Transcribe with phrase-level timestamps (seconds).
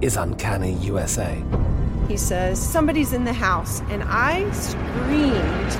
[0.00, 1.42] is Uncanny USA.
[2.08, 3.80] He says, Somebody's in the house.
[3.90, 5.76] And I screamed.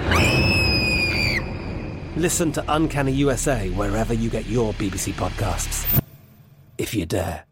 [2.16, 6.02] Listen to Uncanny USA wherever you get your BBC podcasts,
[6.76, 7.44] if you dare.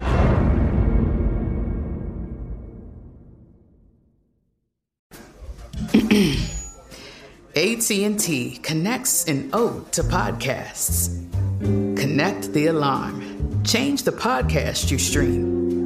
[7.56, 11.08] AT&T connects an ode to podcasts.
[11.96, 13.62] Connect the alarm.
[13.64, 15.85] Change the podcast you stream.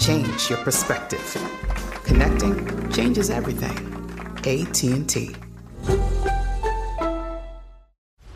[0.00, 1.36] Change your perspective.
[2.04, 3.76] Connecting changes everything.
[4.46, 5.49] AT&T.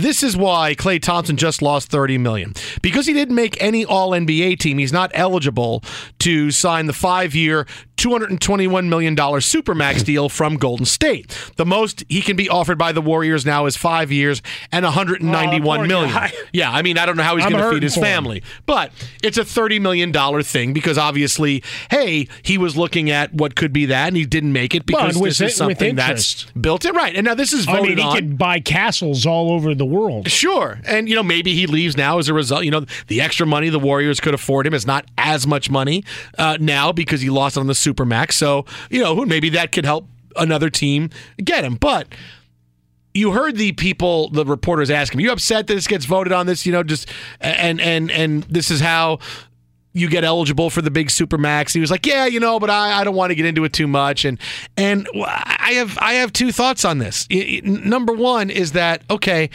[0.00, 2.54] This is why Klay Thompson just lost 30 million.
[2.80, 5.82] Because he didn't make any all NBA team, he's not eligible
[6.20, 7.66] to sign the 5-year,
[8.00, 11.36] $221 million Supermax deal from Golden State.
[11.56, 15.80] The most he can be offered by the Warriors now is 5 years and 191
[15.80, 16.10] Oh, million.
[16.10, 16.32] poor guy.
[16.52, 18.04] Yeah, I mean, I don't know how he's going to feed his for him.
[18.04, 18.42] family.
[18.66, 18.90] But
[19.22, 20.12] it's a $30 million
[20.42, 24.52] thing because obviously, hey, he was looking at what could be that and he didn't
[24.52, 26.94] make it because this with- is something that's built in.
[26.94, 27.14] Right.
[27.14, 28.14] And now this is I mean, voted he on.
[28.14, 30.28] could buy castles all over the world.
[30.30, 30.80] Sure.
[30.86, 32.64] And, you know, maybe he leaves now as a result.
[32.64, 36.04] You know, the extra money the Warriors could afford him is not as much money
[36.38, 38.32] uh, now because he lost on the Supermax.
[38.32, 40.06] So, you know, maybe that could help
[40.36, 41.10] another team
[41.42, 41.74] get him.
[41.74, 42.08] But
[43.14, 46.46] you heard the people, the reporters ask him, you upset that this gets voted on
[46.46, 47.08] this, you know, just,
[47.40, 49.18] and, and, and this is how
[49.92, 51.72] you get eligible for the big supermax.
[51.72, 53.72] He was like, "Yeah, you know, but I, I don't want to get into it
[53.72, 54.38] too much." And
[54.76, 57.26] and I have I have two thoughts on this.
[57.64, 59.50] Number one is that okay,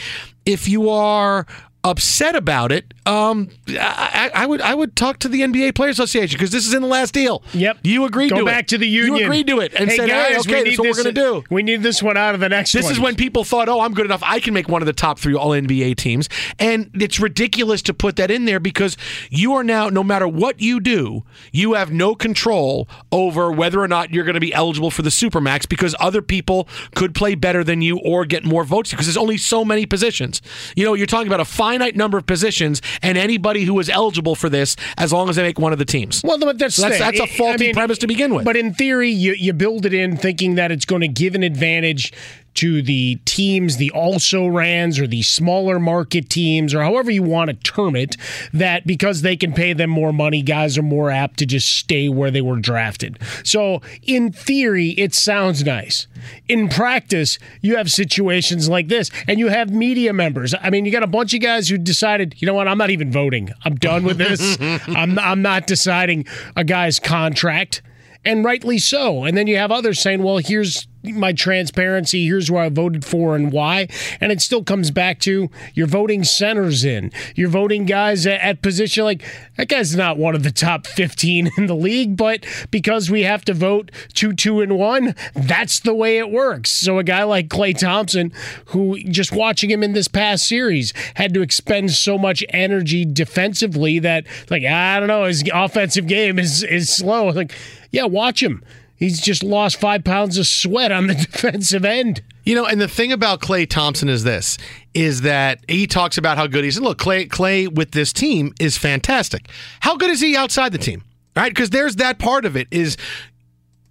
[0.45, 1.45] if you are
[1.86, 6.36] upset about it, um, I, I would I would talk to the NBA Players Association
[6.38, 7.44] because this is in the last deal.
[7.54, 7.78] Yep.
[7.84, 8.46] You agreed Go to it.
[8.46, 9.16] back to the union.
[9.16, 11.04] You agreed to it and hey, said, guys, hey, okay, we this is what we're
[11.04, 11.44] going to do.
[11.52, 12.92] We need this one out of the next This one.
[12.94, 14.24] is when people thought, oh, I'm good enough.
[14.24, 16.28] I can make one of the top three All NBA teams.
[16.58, 18.98] And it's ridiculous to put that in there because
[19.30, 23.88] you are now, no matter what you do, you have no control over whether or
[23.88, 27.64] not you're going to be eligible for the Supermax because other people could play better
[27.64, 30.42] than you or get more votes because there's only so many positions.
[30.76, 34.36] You know, you're talking about a finite number of positions and anybody who is eligible
[34.36, 36.22] for this as long as they make one of the teams.
[36.24, 38.45] Well, but that's So that's, that's a I faulty mean, premise to begin with.
[38.45, 41.44] But in theory, you, you build it in thinking that it's going to give an
[41.44, 42.13] advantage
[42.56, 47.50] to the teams, the also rans or the smaller market teams, or however you want
[47.50, 48.18] to term it,
[48.54, 52.10] that because they can pay them more money, guys are more apt to just stay
[52.10, 53.19] where they were drafted.
[53.44, 56.07] So, in theory, it sounds nice.
[56.48, 60.56] In practice, you have situations like this, and you have media members.
[60.60, 62.90] I mean, you got a bunch of guys who decided, you know what, I'm not
[62.90, 63.51] even voting.
[63.63, 64.58] I'm done with this.
[64.88, 66.25] I'm, I'm not deciding
[66.56, 67.81] a guy's contract
[68.25, 69.24] and rightly so.
[69.24, 73.36] And then you have others saying, well, here's my transparency, here's who I voted for
[73.36, 73.88] and why.
[74.19, 78.62] And it still comes back to you're voting centers in, you're voting guys at, at
[78.62, 79.24] position like
[79.57, 83.46] that guy's not one of the top 15 in the league, but because we have
[83.46, 86.72] to vote two, two, and one, that's the way it works.
[86.72, 88.31] So a guy like Klay Thompson,
[88.68, 94.00] who just watching him in this past series had to expend so much energy defensively
[94.00, 97.30] that, like, I don't know, his offensive game is is slow.
[97.30, 97.54] Like,
[97.92, 98.63] yeah, watch him.
[98.97, 102.21] He's just lost five pounds of sweat on the defensive end.
[102.44, 104.57] You know, and the thing about Klay Thompson is this:
[104.94, 106.80] is that he talks about how good he's.
[106.80, 109.50] look, Klay, Klay with this team is fantastic.
[109.81, 111.03] How good is he outside the team?
[111.36, 111.50] Right?
[111.50, 112.68] Because there's that part of it.
[112.71, 112.97] Is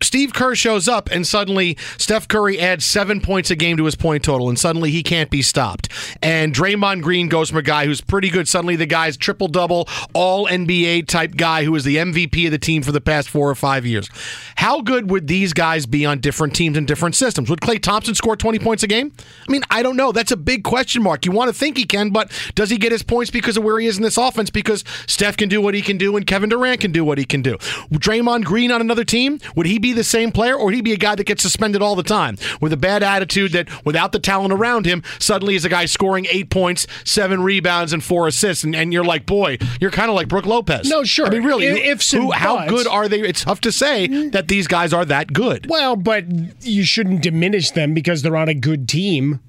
[0.04, 3.94] Steve Kerr shows up and suddenly Steph Curry adds seven points a game to his
[3.94, 5.88] point total, and suddenly he can't be stopped.
[6.22, 8.48] And Draymond Green goes from a guy who's pretty good.
[8.48, 12.58] Suddenly the guy's triple double, all NBA type guy who is the MVP of the
[12.58, 14.08] team for the past four or five years.
[14.56, 17.48] How good would these guys be on different teams and different systems?
[17.48, 19.12] Would Klay Thompson score 20 points a game?
[19.48, 20.12] I mean, I don't know.
[20.12, 21.24] That's a big question mark.
[21.24, 23.78] You want to think he can, but does he get his points because of where
[23.78, 24.50] he is in this offense?
[24.50, 27.24] Because Steph can do what he can do and Kevin Durant can do what he
[27.24, 27.56] can do.
[27.92, 30.96] Draymond Green on another team, would he be the same player or he'd be a
[30.96, 34.52] guy that gets suspended all the time with a bad attitude that without the talent
[34.52, 38.64] around him, suddenly is a guy scoring eight points, seven rebounds, and four assists?
[38.64, 40.88] And, and you're like, boy, you're kind of like Brook Lopez.
[40.88, 41.26] No, sure.
[41.26, 43.20] I mean, really, If- who- who, how good are they?
[43.20, 45.66] It's tough to say that these guys are that good.
[45.68, 46.24] Well, but
[46.62, 49.40] you shouldn't diminish them because they're on a good team.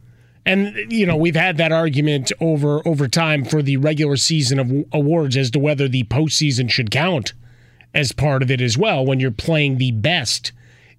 [0.48, 4.72] And you know we've had that argument over over time for the regular season of
[4.92, 7.34] awards as to whether the postseason should count
[7.96, 10.52] as part of it as well when you're playing the best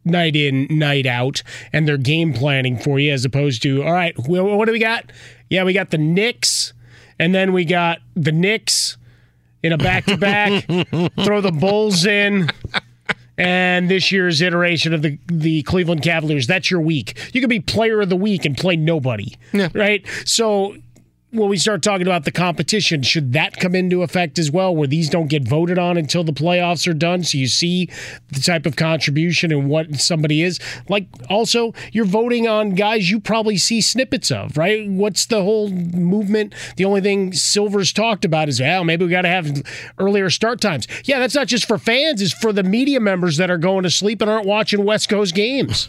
[0.05, 4.17] night in night out and they're game planning for you as opposed to all right
[4.17, 5.11] wh- what do we got
[5.51, 6.73] yeah we got the Knicks
[7.19, 8.97] and then we got the Knicks
[9.63, 10.65] in a back to back
[11.25, 12.49] throw the Bulls in
[13.39, 16.47] and this year's iteration of the the Cleveland Cavaliers.
[16.47, 17.19] That's your week.
[17.35, 19.35] You could be player of the week and play nobody.
[19.75, 20.07] Right?
[20.25, 20.77] So
[21.33, 24.87] when we start talking about the competition, should that come into effect as well, where
[24.87, 27.25] these don't get voted on until the playoffs are done?
[27.25, 27.91] So you see
[28.31, 30.61] the type of contribution and what somebody is.
[30.89, 34.89] Like, also, you're voting on guys you probably see snippets of, right?
[34.89, 36.55] What's the whole movement?
[36.77, 39.63] The only thing Silver's talked about is, well, maybe we got to have
[39.99, 40.87] earlier start times.
[41.05, 43.91] Yeah, that's not just for fans, it's for the media members that are going to
[43.91, 45.89] sleep and aren't watching West Coast games.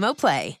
[0.15, 0.60] Play.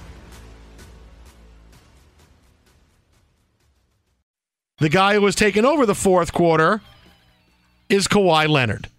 [4.81, 6.81] The guy who was taking over the fourth quarter
[7.87, 8.89] is Kawhi Leonard.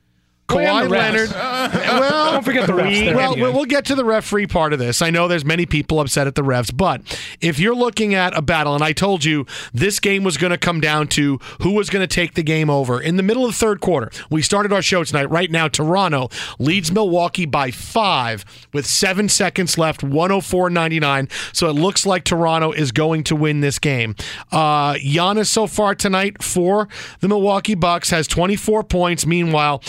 [0.49, 0.89] Kawhi.
[0.89, 1.31] Leonard.
[1.33, 3.15] well, Don't forget the refs.
[3.15, 5.01] Well, we'll get to the referee part of this.
[5.01, 7.01] I know there's many people upset at the refs, but
[7.41, 10.59] if you're looking at a battle, and I told you this game was going to
[10.59, 13.53] come down to who was going to take the game over in the middle of
[13.53, 14.11] the third quarter.
[14.31, 15.31] We started our show tonight.
[15.31, 21.31] Right now, Toronto leads Milwaukee by five with seven seconds left, 104.99.
[21.55, 24.15] So it looks like Toronto is going to win this game.
[24.51, 26.89] Uh, Giannis so far tonight for
[27.21, 29.27] the Milwaukee Bucks has 24 points.
[29.27, 29.83] Meanwhile,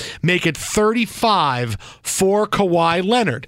[0.43, 3.47] make it 35 for Kawhi Leonard.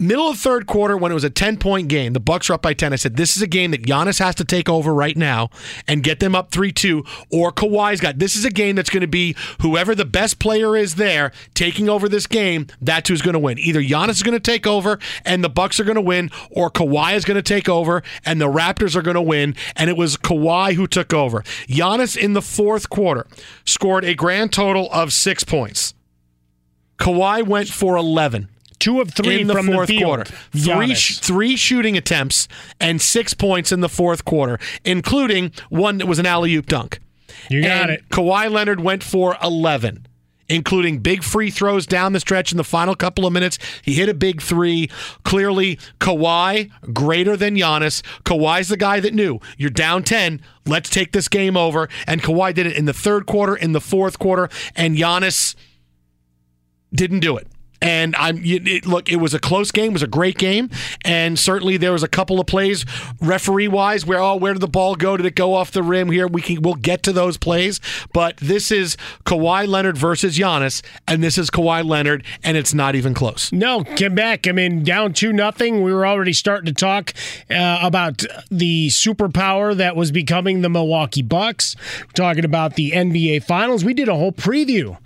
[0.00, 2.62] Middle of third quarter, when it was a 10 point game, the Bucks were up
[2.62, 2.92] by 10.
[2.92, 5.50] I said, This is a game that Giannis has to take over right now
[5.88, 8.20] and get them up 3 2, or Kawhi's got.
[8.20, 11.88] This is a game that's going to be whoever the best player is there taking
[11.88, 13.58] over this game, that's who's going to win.
[13.58, 16.70] Either Giannis is going to take over and the Bucks are going to win, or
[16.70, 19.56] Kawhi is going to take over and the Raptors are going to win.
[19.74, 21.42] And it was Kawhi who took over.
[21.66, 23.26] Giannis in the fourth quarter
[23.64, 25.94] scored a grand total of six points.
[26.98, 30.24] Kawhi went for 11 Two of three in the fourth the quarter.
[30.24, 32.46] Three, sh- three shooting attempts
[32.80, 37.00] and six points in the fourth quarter, including one that was an alley oop dunk.
[37.50, 38.08] You got and it.
[38.10, 40.06] Kawhi Leonard went for 11,
[40.48, 43.58] including big free throws down the stretch in the final couple of minutes.
[43.82, 44.88] He hit a big three.
[45.24, 48.02] Clearly, Kawhi greater than Giannis.
[48.24, 50.40] Kawhi's the guy that knew you're down 10.
[50.66, 51.88] Let's take this game over.
[52.06, 55.54] And Kawhi did it in the third quarter, in the fourth quarter, and Giannis
[56.92, 57.46] didn't do it.
[57.80, 59.08] And I'm it, look.
[59.10, 59.90] It was a close game.
[59.90, 60.70] It was a great game,
[61.04, 62.84] and certainly there was a couple of plays,
[63.20, 65.16] referee wise, where oh, where did the ball go?
[65.16, 66.10] Did it go off the rim?
[66.10, 67.80] Here we can we'll get to those plays,
[68.12, 72.94] but this is Kawhi Leonard versus Giannis, and this is Kawhi Leonard, and it's not
[72.94, 73.52] even close.
[73.52, 74.48] No, get back.
[74.48, 75.82] I mean, down two nothing.
[75.82, 77.14] We were already starting to talk
[77.50, 81.76] uh, about the superpower that was becoming the Milwaukee Bucks.
[82.14, 83.84] talking about the NBA Finals.
[83.84, 84.96] We did a whole preview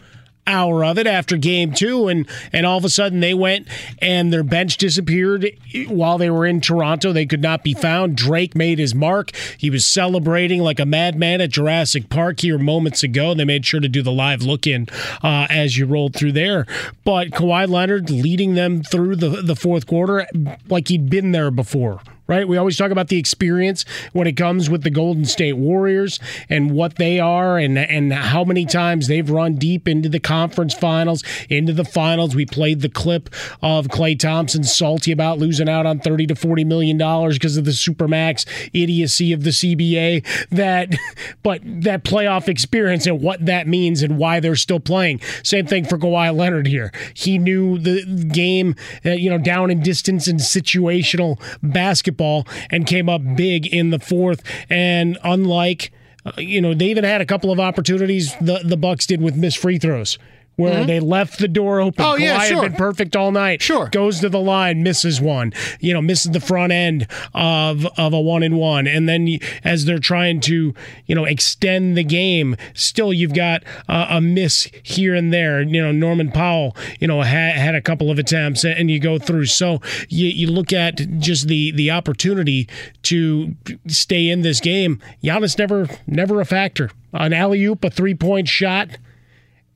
[0.46, 3.68] hour of it after game two and and all of a sudden they went
[4.00, 5.48] and their bench disappeared.
[5.88, 8.16] While they were in Toronto they could not be found.
[8.16, 9.30] Drake made his mark.
[9.56, 13.80] He was celebrating like a madman at Jurassic Park here moments ago they made sure
[13.80, 14.88] to do the live look in
[15.22, 16.66] uh, as you rolled through there.
[17.04, 20.26] But Kawhi Leonard leading them through the the fourth quarter
[20.68, 22.46] like he'd been there before right?
[22.46, 26.70] We always talk about the experience when it comes with the Golden State Warriors and
[26.70, 31.22] what they are and and how many times they've run deep into the conference finals,
[31.48, 32.34] into the finals.
[32.34, 33.28] We played the clip
[33.60, 37.64] of Klay Thompson salty about losing out on 30 to 40 million dollars because of
[37.64, 40.94] the supermax idiocy of the CBA that
[41.42, 45.20] but that playoff experience and what that means and why they're still playing.
[45.42, 46.92] Same thing for Kawhi Leonard here.
[47.14, 48.74] He knew the game,
[49.04, 52.21] uh, you know, down in distance and situational basketball
[52.70, 54.42] and came up big in the fourth.
[54.70, 55.92] And unlike,
[56.24, 59.36] uh, you know, they even had a couple of opportunities the the Bucks did with
[59.36, 60.18] missed free throws.
[60.62, 62.04] Where they left the door open.
[62.04, 62.12] Mm-hmm.
[62.12, 62.62] Oh, yeah, sure.
[62.62, 63.62] had been perfect all night.
[63.62, 63.88] Sure.
[63.88, 65.52] Goes to the line, misses one.
[65.80, 69.84] You know, misses the front end of of a one and one, and then as
[69.84, 70.74] they're trying to
[71.06, 75.62] you know extend the game, still you've got uh, a miss here and there.
[75.62, 79.18] You know, Norman Powell, you know, had, had a couple of attempts, and you go
[79.18, 79.46] through.
[79.46, 82.68] So you, you look at just the the opportunity
[83.02, 83.54] to
[83.86, 85.00] stay in this game.
[85.22, 86.90] Giannis never never a factor.
[87.12, 88.96] An alley oop, a three point shot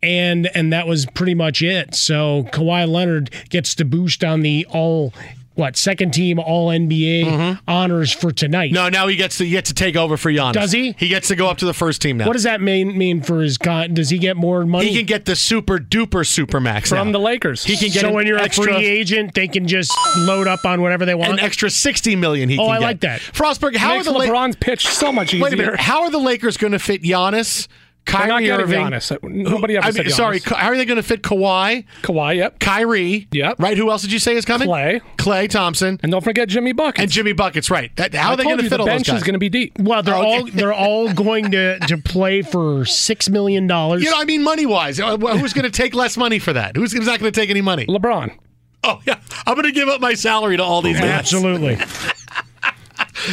[0.03, 1.95] and and that was pretty much it.
[1.95, 5.13] So Kawhi Leonard gets to boost on the all
[5.55, 8.67] what second team All NBA honors for tonight.
[8.67, 8.75] Mm-hmm.
[8.75, 10.53] No, now he gets to he gets to take over for Giannis.
[10.53, 10.95] Does he?
[10.99, 12.27] He gets to go up to the first team now.
[12.27, 13.95] What does that mean mean for his con?
[13.95, 14.89] Does he get more money?
[14.91, 17.13] he can get the super duper super max From now.
[17.13, 17.65] the Lakers.
[17.65, 20.63] He can get so when you're extra, a free agent, they can just load up
[20.67, 21.33] on whatever they want.
[21.33, 22.51] an extra sixty million.
[22.51, 22.85] He Oh, can I get.
[22.85, 23.21] like that.
[23.23, 25.45] Frostberg, how Makes are the La- LeBron's pitch so much easier.
[25.45, 25.81] Wait a minute.
[25.81, 27.67] How are the Lakers going to fit Giannis?
[28.07, 28.79] They're not Kyrie Irving.
[28.87, 29.23] Giannis.
[29.23, 30.39] Nobody ever I said mean, sorry.
[30.41, 31.85] How are they going to fit Kawhi?
[32.03, 32.59] Kawhi, yep.
[32.61, 33.27] Kyrie.
[33.33, 33.61] Yep.
[33.61, 33.77] Right.
[33.77, 34.69] Who else did you say is coming?
[34.69, 35.01] Klay.
[35.17, 35.99] Klay Thompson.
[36.03, 37.03] And don't forget Jimmy Buckets.
[37.03, 37.71] And Jimmy Buckets.
[37.71, 37.95] Right.
[37.97, 39.17] That, how I are they going to you fit the all those bench guys?
[39.19, 39.79] is going to be deep.
[39.79, 40.29] well, they're oh, Okay.
[40.39, 44.03] all they're all going to to play for six million dollars.
[44.03, 46.77] you know, I mean, money wise, uh, who's going to take less money for that?
[46.77, 47.87] Who's, who's not going to take any money?
[47.87, 48.37] LeBron.
[48.85, 51.11] Oh yeah, I'm going to give up my salary to all these guys.
[51.11, 51.75] Absolutely.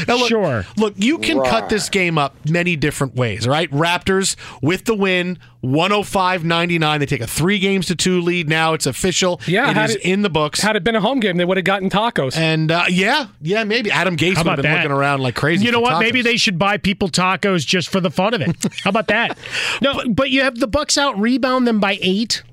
[0.07, 0.65] Now, look, Sure.
[0.77, 3.69] Look, you can cut this game up many different ways, all right?
[3.71, 6.99] Raptors with the win, 105-99.
[6.99, 8.73] They take a three games to two lead now.
[8.73, 9.39] It's official.
[9.47, 10.61] Yeah, It is it- in the books.
[10.61, 12.35] Had it been a home game, they would have gotten tacos.
[12.37, 14.77] and uh, yeah, yeah, maybe Adam Gates How would have been that?
[14.83, 15.65] looking around like crazy.
[15.65, 15.99] You know for what?
[15.99, 18.55] Maybe they should buy people tacos just for the fun of it.
[18.83, 19.37] How about that?
[19.81, 22.43] No, but you have the Bucks out rebound them by eight.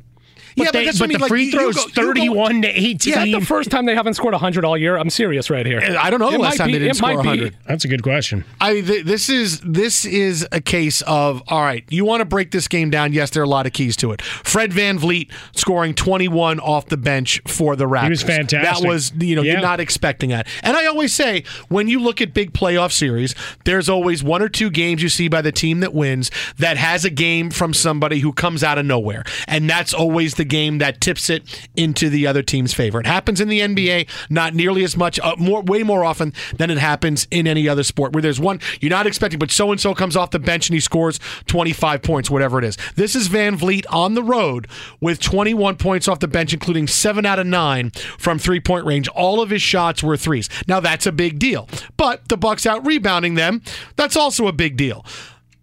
[0.60, 1.88] But, Yeah, but they, that's but I mean, the free you- you throws go- you
[1.88, 3.12] go- thirty-one to eighteen.
[3.12, 4.96] Is that the first time they haven't scored 100 all year?
[4.96, 5.80] I'm serious right here.
[5.80, 7.22] Uh, I don't know the It last might time be- they didn't it might score
[7.22, 7.28] be.
[7.28, 7.56] 100.
[7.66, 8.44] That's a good question.
[8.60, 11.84] I th- this is this is a case of all right.
[11.88, 13.12] You want to break this game down?
[13.12, 14.22] Yes, there are a lot of keys to it.
[14.22, 18.10] Fred VanVleet scoring 21 off the bench for the Raptors.
[18.10, 18.62] was fantastic.
[18.82, 19.52] That was you know Yeah.
[19.52, 20.46] you're not expecting that.
[20.62, 24.48] And I always say when you look at big playoff series, there's always one or
[24.48, 28.18] two games you see by the team that wins that has a game from somebody
[28.20, 32.26] who comes out of nowhere, and that's always the game that tips it into the
[32.26, 33.00] other team's favor.
[33.00, 36.70] It happens in the NBA not nearly as much, uh, more way more often than
[36.70, 39.80] it happens in any other sport where there's one you're not expecting, but so and
[39.80, 42.76] so comes off the bench and he scores 25 points, whatever it is.
[42.96, 44.66] This is VanVleet on the road
[45.00, 49.08] with 21 points off the bench, including seven out of nine from three point range.
[49.08, 50.48] All of his shots were threes.
[50.66, 53.62] Now that's a big deal, but the Bucks out rebounding them.
[53.96, 55.04] That's also a big deal.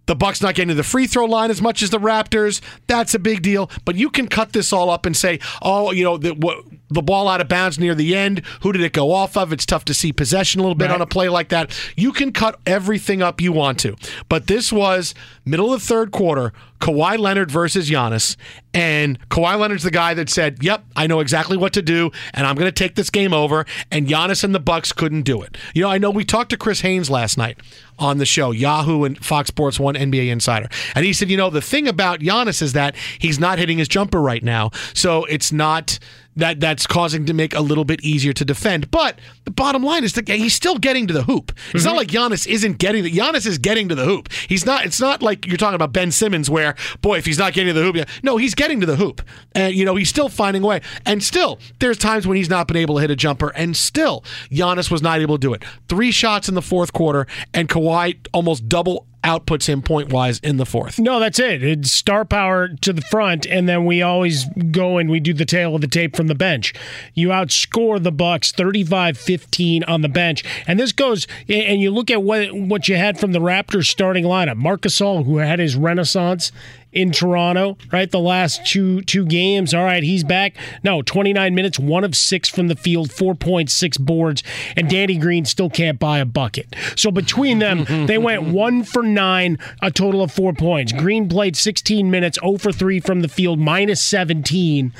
[0.07, 2.61] The Bucks not getting to the free throw line as much as the Raptors.
[2.87, 3.69] That's a big deal.
[3.85, 7.01] But you can cut this all up and say, oh, you know, the, what, the
[7.01, 8.41] ball out of bounds near the end.
[8.61, 9.51] Who did it go off of?
[9.51, 10.95] It's tough to see possession a little bit Right.
[10.95, 11.71] on a play like that.
[11.95, 13.95] You can cut everything up you want to.
[14.29, 15.13] But this was
[15.45, 16.53] middle of the third quarter.
[16.79, 18.35] Kawhi Leonard versus Giannis,
[18.71, 22.45] and Kawhi Leonard's the guy that said, "Yep, I know exactly what to do, and
[22.45, 25.57] I'm going to take this game over." And Giannis and the Bucks couldn't do it.
[25.73, 27.57] You know, I know we talked to Chris Haynes last night
[27.97, 31.49] on the show, Yahoo and Fox Sports One NBA Insider, and he said, "You know,
[31.49, 35.51] the thing about Giannis is that he's not hitting his jumper right now, so it's
[35.51, 35.97] not."
[36.37, 38.89] That that's causing to make a little bit easier to defend.
[38.91, 41.51] But the bottom line is that he's still getting to the hoop.
[41.73, 41.97] It's not mm-hmm.
[41.97, 44.31] like Giannis isn't getting the Giannis is getting to the hoop.
[44.47, 44.85] He's not.
[44.85, 47.79] It's not like you're talking about Ben Simmons, where boy, if he's not getting to
[47.79, 48.05] the hoop, yeah.
[48.23, 49.21] no, he's getting to the hoop,
[49.53, 50.81] and you know he's still finding a way.
[51.05, 54.23] And still, there's times when he's not been able to hit a jumper, and still,
[54.51, 55.63] Giannis was not able to do it.
[55.89, 60.57] Three shots in the fourth quarter, and Kawhi almost double outputs him point wise in
[60.57, 60.99] the fourth.
[60.99, 61.63] No, that's it.
[61.63, 65.45] It's star power to the front, and then we always go and we do the
[65.45, 66.73] tail of the tape from the bench.
[67.13, 70.43] You outscore the Bucks 35-15 on the bench.
[70.65, 74.23] And this goes and you look at what what you had from the Raptors starting
[74.23, 74.57] lineup.
[74.57, 76.51] Marcus Gasol, who had his renaissance
[76.97, 78.09] in Toronto, right?
[78.09, 79.71] The last two two games.
[79.71, 80.55] All right, he's back.
[80.83, 84.41] No, 29 minutes, one of six from the field, 4.6 boards,
[84.75, 86.75] and Danny Green still can't buy a bucket.
[86.95, 90.91] So between them, they went one for nine, a total of four points.
[90.91, 94.91] Green played 16 minutes, 0 for 3 from the field, minus 17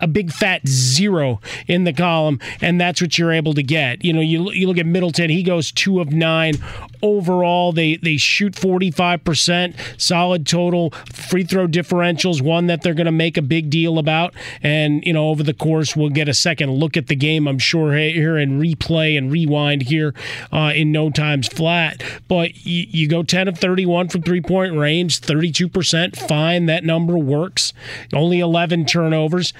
[0.00, 4.04] a big fat zero in the column, and that's what you're able to get.
[4.04, 6.54] You know, you you look at Middleton; he goes two of nine
[7.02, 7.72] overall.
[7.72, 10.90] They they shoot 45 percent, solid total.
[11.12, 14.34] Free throw differentials, one that they're going to make a big deal about.
[14.62, 17.46] And you know, over the course, we'll get a second look at the game.
[17.46, 20.14] I'm sure here and replay and rewind here
[20.52, 22.02] uh, in no times flat.
[22.28, 26.16] But you, you go 10 of 31 from three point range, 32 percent.
[26.16, 27.72] Fine, that number works.
[28.12, 29.52] Only 11 turnovers.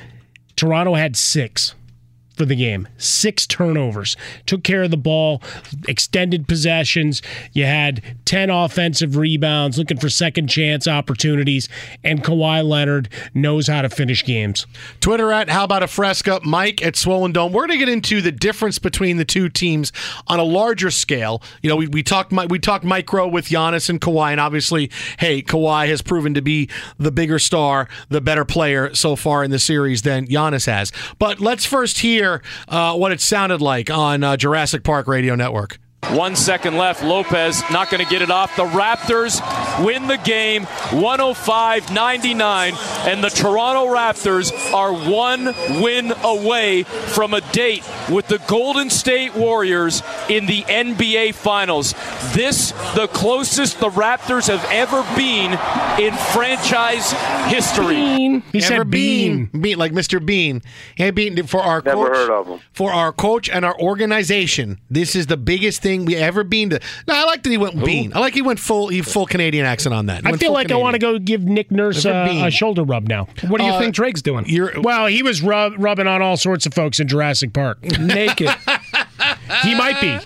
[0.61, 1.75] Toronto had six.
[2.41, 2.89] For the game.
[2.97, 4.17] Six turnovers.
[4.47, 5.43] Took care of the ball,
[5.87, 7.21] extended possessions.
[7.53, 11.69] You had 10 offensive rebounds, looking for second chance opportunities.
[12.03, 14.67] And Kawhi Leonard knows how to finish games.
[15.01, 17.53] Twitter at How About a Fresca, Mike at Swollen Dome.
[17.53, 19.93] We're going to get into the difference between the two teams
[20.27, 21.43] on a larger scale.
[21.61, 25.43] You know, we, we talked we talked micro with Giannis and Kawhi, and obviously, hey,
[25.43, 29.59] Kawhi has proven to be the bigger star, the better player so far in the
[29.59, 30.91] series than Giannis has.
[31.19, 32.30] But let's first hear
[32.69, 35.79] uh, what it sounded like on uh, Jurassic Park Radio Network.
[36.09, 37.05] One second left.
[37.05, 38.57] Lopez not going to get it off.
[38.57, 39.39] The Raptors
[39.85, 42.73] win the game 105 99,
[43.07, 45.45] and the Toronto Raptors are one
[45.81, 51.93] win away from a date with the Golden State Warriors in the NBA Finals.
[52.33, 55.53] This, the closest the Raptors have ever been
[56.03, 57.13] in franchise
[57.53, 57.95] history.
[57.97, 58.41] Bean.
[58.53, 59.47] He Ever said Bean.
[59.47, 60.25] Bean, like Mr.
[60.25, 60.63] Bean.
[60.97, 62.61] Hey, Bean, for our Never coach, heard of him.
[62.73, 66.81] for our coach and our organization, this is the biggest thing we ever been to.
[67.07, 68.13] No, I like that he went Bean.
[68.15, 70.23] I like he went full, he full Canadian accent on that.
[70.27, 72.51] He I feel full like I want to go give Nick Nurse Never uh, a
[72.51, 73.29] shoulder rub now.
[73.49, 74.45] What do you Uh, think Drake's doing?
[74.49, 77.83] You're Well, he was rub- rubbing on all sorts of folks in Jurassic Park.
[78.01, 78.51] naked.
[79.63, 80.19] he might be.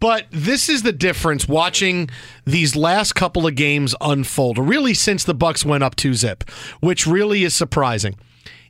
[0.00, 2.10] But this is the difference watching
[2.44, 6.42] these last couple of games unfold, really since the Bucks went up 2 zip,
[6.80, 8.16] which really is surprising.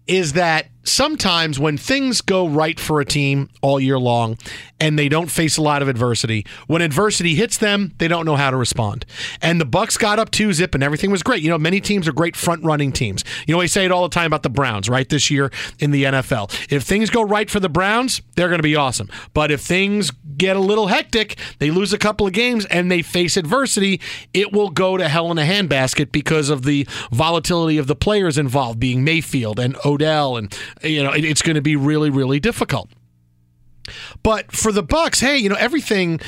[0.07, 4.37] Is that sometimes when things go right for a team all year long
[4.81, 8.37] and they don't face a lot of adversity, when adversity hits them, they don't know
[8.37, 9.07] how to respond.
[9.41, 11.43] And the Bucks got up 2 zip and everything was great.
[11.43, 13.25] You know, many teams are great front running teams.
[13.47, 15.09] You know, we say it all the time about the Browns, right?
[15.09, 16.73] This year in the NFL.
[16.73, 19.09] If things go right for the Browns, they're going to be awesome.
[19.35, 23.03] But if things get a little hectic, they lose a couple of games and they
[23.03, 24.01] face adversity,
[24.35, 28.39] it will go to hell in a handbasket because of the volatility of the players
[28.39, 32.41] involved, being Mayfield and Odell, and you know it- it's going to be really, really
[32.41, 32.89] difficult.
[34.23, 36.21] But for the Bucks, hey, you know everything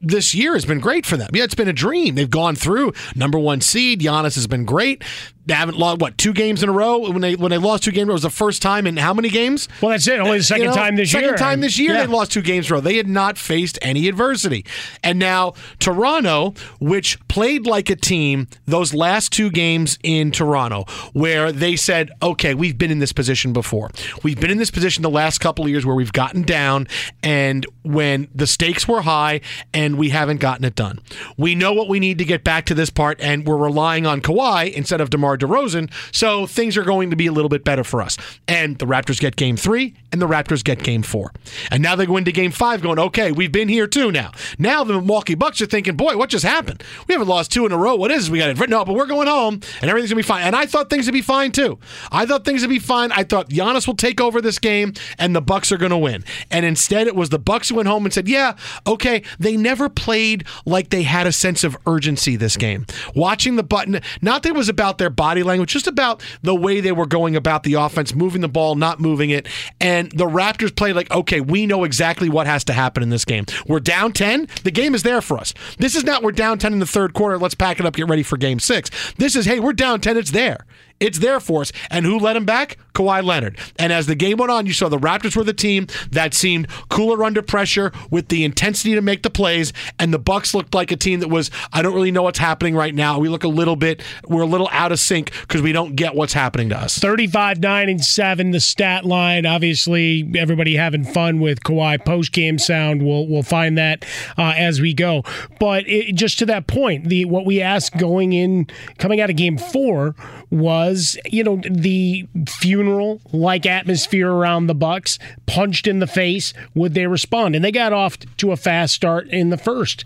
[0.00, 1.30] this year has been great for them.
[1.32, 2.14] Yeah, it's been a dream.
[2.14, 4.00] They've gone through number one seed.
[4.00, 5.02] Giannis has been great.
[5.48, 6.98] They haven't lost what two games in a row.
[7.10, 9.30] When they when they lost two games, it was the first time in how many
[9.30, 9.66] games?
[9.80, 10.20] Well, that's it.
[10.20, 11.36] Only the uh, second You know, time this second year.
[11.36, 12.06] time this year Yeah.
[12.06, 12.80] they lost two games in a row.
[12.82, 14.64] They had not faced any adversity.
[15.02, 20.84] And now Toronto, which played like a team those last two games in Toronto,
[21.14, 23.90] where they said, okay, we've been in this position before.
[24.22, 26.86] We've been in this position the last couple of years where we've gotten down
[27.22, 29.40] and when the stakes were high
[29.72, 30.98] and we haven't gotten it done.
[31.38, 34.20] We know what we need to get back to this part and we're relying on
[34.20, 35.90] Kawhi instead of DeMar DeRozan.
[36.12, 38.16] So things are going to be a little bit better for us.
[38.46, 41.32] And the Raptors get game three and the Raptors get game four.
[41.70, 44.32] And now they go into game five going, okay, we've been here too now.
[44.58, 46.82] Now the Milwaukee Bucks are thinking, boy, what just happened?
[47.06, 47.96] We haven't lost two in a row.
[47.96, 48.30] What is this?
[48.30, 48.68] We got it.
[48.68, 50.42] No, but we're going home and everything's going to be fine.
[50.42, 51.78] And I thought things would be fine too.
[52.10, 53.12] I thought things would be fine.
[53.12, 56.24] I thought Giannis will take over this game and the Bucks are going to win.
[56.50, 59.88] And instead it was the Bucks who went home and said, yeah, okay, they never
[59.88, 62.86] played like they had a sense of urgency this game.
[63.14, 66.80] Watching the button, not that it was about their body language, just about the way
[66.80, 69.46] they were going about the offense, moving the ball, not moving it.
[69.80, 73.24] And the Raptors played like, okay, we know exactly what has to happen in this
[73.24, 73.44] game.
[73.66, 74.48] We're down 10.
[74.64, 75.54] The game is there for us.
[75.78, 77.38] This is not we're down 10 in the third quarter.
[77.38, 78.90] Let's pack it up, get ready for game six.
[79.14, 80.16] This is, hey, we're down 10.
[80.16, 80.66] It's there.
[81.00, 81.72] It's there for us.
[81.90, 82.78] And who let him back?
[82.94, 83.56] Kawhi Leonard.
[83.78, 86.68] And as the game went on, you saw the Raptors were the team that seemed
[86.88, 89.72] cooler under pressure with the intensity to make the plays.
[89.98, 92.74] And the Bucks looked like a team that was, I don't really know what's happening
[92.74, 93.18] right now.
[93.18, 96.16] We look a little bit, we're a little out of sync because we don't get
[96.16, 96.98] what's happening to us.
[96.98, 102.58] 35 9 and 7 the stat line obviously everybody having fun with Kawhi post game
[102.58, 104.04] sound we'll we'll find that
[104.36, 105.22] uh, as we go
[105.58, 108.66] but it, just to that point the what we asked going in
[108.98, 110.14] coming out of game 4
[110.50, 116.94] was you know the funeral like atmosphere around the bucks punched in the face would
[116.94, 117.54] they respond?
[117.54, 120.04] And they got off to a fast start in the first.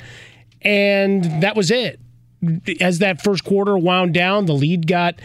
[0.62, 2.00] And that was it.
[2.81, 5.16] As that first quarter wound down the lead got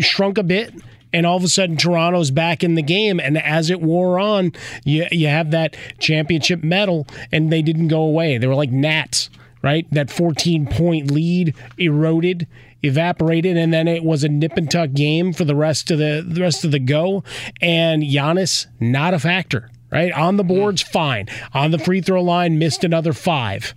[0.00, 0.74] shrunk a bit
[1.12, 3.20] and all of a sudden Toronto's back in the game.
[3.20, 4.52] And as it wore on
[4.84, 8.38] you you have that championship medal and they didn't go away.
[8.38, 9.28] They were like gnats
[9.64, 9.90] right?
[9.92, 12.46] That 14 point lead eroded
[12.84, 16.24] evaporated and then it was a nip and tuck game for the rest of the,
[16.26, 17.24] the rest of the go.
[17.60, 20.12] And Giannis not a factor right?
[20.12, 20.88] On the boards mm.
[20.88, 21.28] fine.
[21.52, 23.74] On the free throw line missed another 5 That's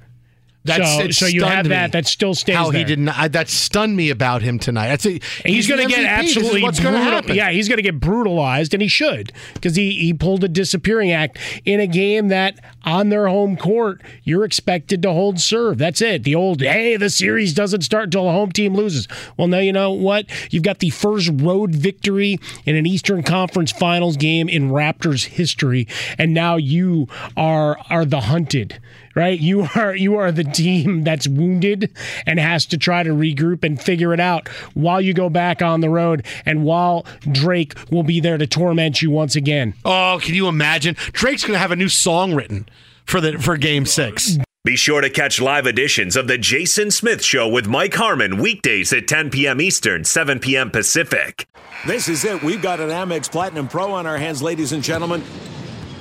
[0.67, 1.91] so, so you have that.
[1.91, 2.80] That still stays How there.
[2.80, 3.10] he didn't.
[3.10, 4.88] I, that stunned me about him tonight.
[4.88, 6.21] That's a, He's, going to get MVP.
[6.21, 7.36] This is absolutely what's going to happen.
[7.36, 11.12] Yeah, he's going to get brutalized, and he should because he he pulled a disappearing
[11.12, 15.77] act in a game that on their home court you're expected to hold serve.
[15.77, 16.23] That's it.
[16.23, 19.08] The old hey, the series doesn't start until the home team loses.
[19.38, 20.25] Well, now you know what?
[20.51, 25.88] You've got the first road victory in an Eastern Conference Finals game in Raptors history,
[26.17, 28.80] and now you are are the hunted
[29.17, 29.39] right?
[29.39, 31.91] You are you are the team that's wounded
[32.25, 35.82] and has to try to regroup and figure it out while you go back on
[35.82, 39.73] the road and while Drake will be there to torment you once again.
[39.84, 40.95] Oh, can you imagine?
[41.13, 42.69] Drake's going to have a new song written
[43.06, 44.38] for the for Game Six.
[44.63, 48.91] Be sure to catch live editions of The Jason Smith Show with Mike Harmon weekdays
[48.91, 49.62] at 10 p.m.
[49.62, 50.71] Eastern, 7 p.m.
[50.71, 51.47] Pacific.
[51.86, 52.43] This is it.
[52.43, 55.23] We've got an Amex Platinum Pro on our hands, ladies and gentlemen.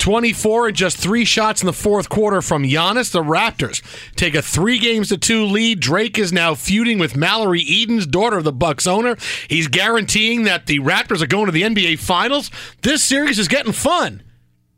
[0.00, 3.12] 24 and just three shots in the fourth quarter from Giannis.
[3.12, 3.82] The Raptors
[4.16, 5.78] take a three games to two lead.
[5.78, 9.16] Drake is now feuding with Mallory Edens, daughter of the Bucks owner.
[9.48, 12.50] He's guaranteeing that the Raptors are going to the NBA Finals.
[12.82, 14.22] This series is getting fun.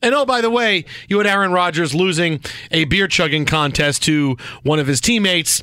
[0.03, 2.41] And oh, by the way, you had Aaron Rodgers losing
[2.73, 5.63] a beer chugging contest to one of his teammates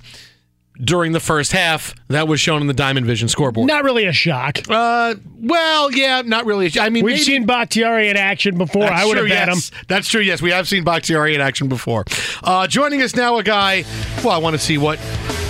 [0.81, 1.93] during the first half.
[2.07, 3.67] That was shown in the Diamond Vision scoreboard.
[3.67, 4.59] Not really a shock.
[4.69, 6.71] Uh, well, yeah, not really.
[6.79, 8.83] I mean, We've maybe- seen Bakhtiari in action before.
[8.83, 9.69] That's I would have true, bet yes.
[9.69, 9.77] him.
[9.87, 10.21] That's true.
[10.21, 12.05] Yes, we have seen Bakhtiari in action before.
[12.43, 13.83] Uh, joining us now, a guy.
[14.23, 14.97] Well, I want to see what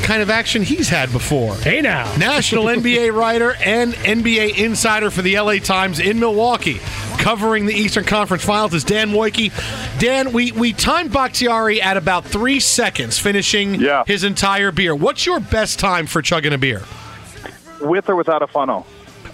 [0.09, 1.53] kind of action he's had before.
[1.57, 6.79] Hey now, national NBA writer and NBA insider for the LA Times in Milwaukee,
[7.19, 9.51] covering the Eastern Conference Finals is Dan Woike.
[9.99, 14.95] Dan, we we timed Bakhtiari at about three seconds, finishing his entire beer.
[14.95, 16.81] What's your best time for chugging a beer?
[17.79, 18.87] With or without a funnel?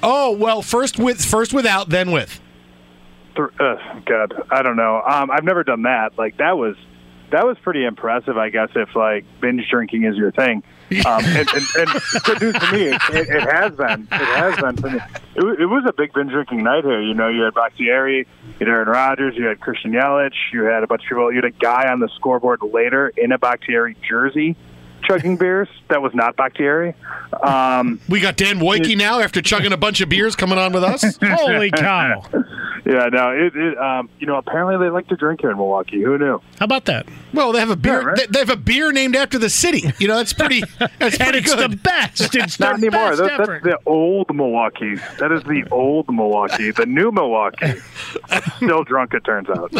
[0.04, 2.42] Oh well, first with first without, then with.
[3.38, 5.02] Th- Uh, God, I don't know.
[5.08, 6.18] Um, I've never done that.
[6.18, 6.76] Like that was
[7.36, 10.64] that was pretty impressive, I guess, if like binge drinking is your thing.
[11.06, 11.90] Um, and, and, and
[12.24, 14.08] good news for me, it, it, it has been.
[14.10, 15.00] It has been for me.
[15.36, 17.02] It, it was a big binge drinking night here.
[17.02, 20.84] You know, you had Bakhtiari, you had Aaron Rodgers, you had Christian Yelich, you had
[20.84, 21.30] a bunch of people.
[21.30, 24.56] You had a guy on the scoreboard later in a Bakhtiari jersey
[25.06, 25.68] chugging beers.
[25.90, 26.96] That was not Bakhtiari.
[27.44, 30.84] Um, we got Dan Wojcicki now after chugging a bunch of beers coming on with
[30.84, 31.18] us.
[31.24, 32.24] Holy cow!
[32.86, 36.04] Yeah, no, it, it um, you know, apparently they like to drink here in Milwaukee.
[36.04, 36.40] Who knew?
[36.60, 37.08] How about that?
[37.36, 38.02] Well, they have a beer.
[38.02, 38.18] Yeah, right.
[38.18, 39.84] they, they have a beer named after the city.
[40.00, 40.62] You know, that's pretty.
[41.00, 41.72] That's and pretty it's good.
[41.72, 42.36] the best.
[42.36, 43.16] It's Not anymore.
[43.16, 44.96] That, that's the old Milwaukee.
[45.20, 46.72] That is the old Milwaukee.
[46.72, 47.74] The new Milwaukee.
[48.58, 49.74] Still drunk, it turns out.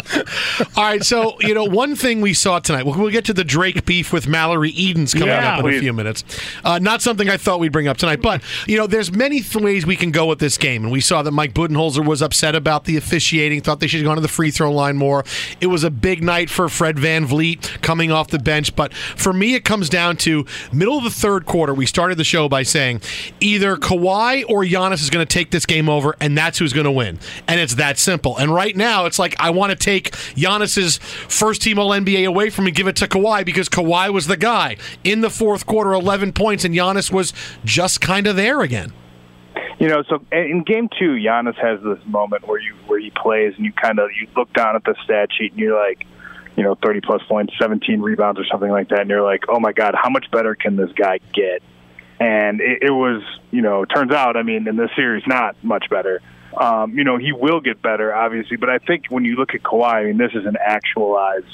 [0.76, 2.84] All right, so you know one thing we saw tonight.
[2.84, 5.58] We'll, we'll get to the Drake beef with Mallory Edens coming Yeah.
[5.58, 6.24] up in a few minutes.
[6.64, 9.62] Uh, not something I thought we'd bring up tonight, but you know, there's many th-
[9.64, 12.54] ways we can go with this game, and we saw that Mike Budenholzer was upset
[12.54, 13.60] about the officiating.
[13.62, 15.24] Thought they should have gone to the free throw line more.
[15.60, 19.54] It was a big night for Fred VanVleet coming off the bench, but for me,
[19.54, 21.72] it comes down to middle of the third quarter.
[21.72, 23.00] We started the show by saying
[23.40, 26.84] either Kawhi or Giannis is going to take this game over, and that's who's going
[26.84, 28.36] to win, and it's that simple.
[28.36, 32.50] And right now, it's like I want to take Giannis's first team All NBA away
[32.50, 35.66] from him and give it to Kawhi because Kawhi was the guy in the fourth
[35.66, 37.32] quarter, 11 points, and Giannis was
[37.64, 38.92] just kind of there again.
[39.78, 43.54] You know, so in game two, Giannis has this moment where you where he plays
[43.56, 46.06] and you kind of you look down at the stat sheet and you're like,
[46.56, 49.60] you know, 30 plus points, 17 rebounds or something like that, and you're like, oh
[49.60, 51.62] my god, how much better can this guy get?
[52.18, 55.90] And it, it was, you know, turns out, I mean, in this series, not much
[55.90, 56.22] better.
[56.56, 59.62] Um, you know, he will get better, obviously, but I think when you look at
[59.62, 61.46] Kawhi, I mean, this is an actualized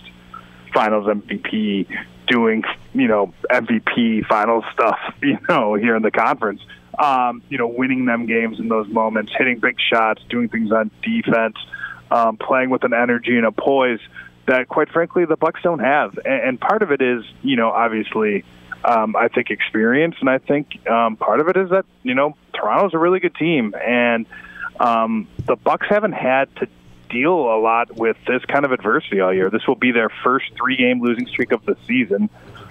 [0.73, 1.89] Finals MVP
[2.29, 2.63] doing,
[2.95, 6.61] you know, MVP Finals stuff, you know, here in the conference.
[6.99, 10.91] Um, you know, winning them games in those moments, hitting big shots, doing things on
[11.03, 11.57] defense,
[12.11, 13.99] um, playing with an energy and a poise
[14.47, 16.19] that, quite frankly, the Bucks don't have.
[16.25, 18.45] And, part of it is, you know, obviously,
[18.85, 22.37] um, I think experience, and I think um, part of it is that you know
[22.53, 24.27] Toronto's a really good team, and
[24.81, 26.69] um, the Bucks haven't had to
[27.09, 29.51] deal a lot with this kind of adversity all year.
[29.51, 32.31] This will be their first three-game losing streak of the season.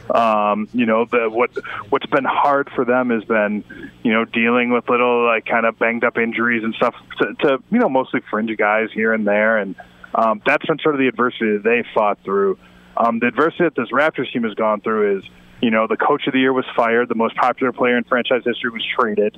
[0.10, 1.52] Um, you know, the what
[1.90, 3.64] what's been hard for them has been,
[4.04, 7.64] you know, dealing with little like kind of banged up injuries and stuff to, to
[7.72, 9.76] you know mostly fringe guys here and there, and
[10.16, 12.58] um, that's been sort of the adversity that they fought through.
[12.98, 15.24] Um, the adversity that this Raptors team has gone through is,
[15.62, 18.42] you know, the coach of the year was fired, the most popular player in franchise
[18.46, 19.38] history was traded.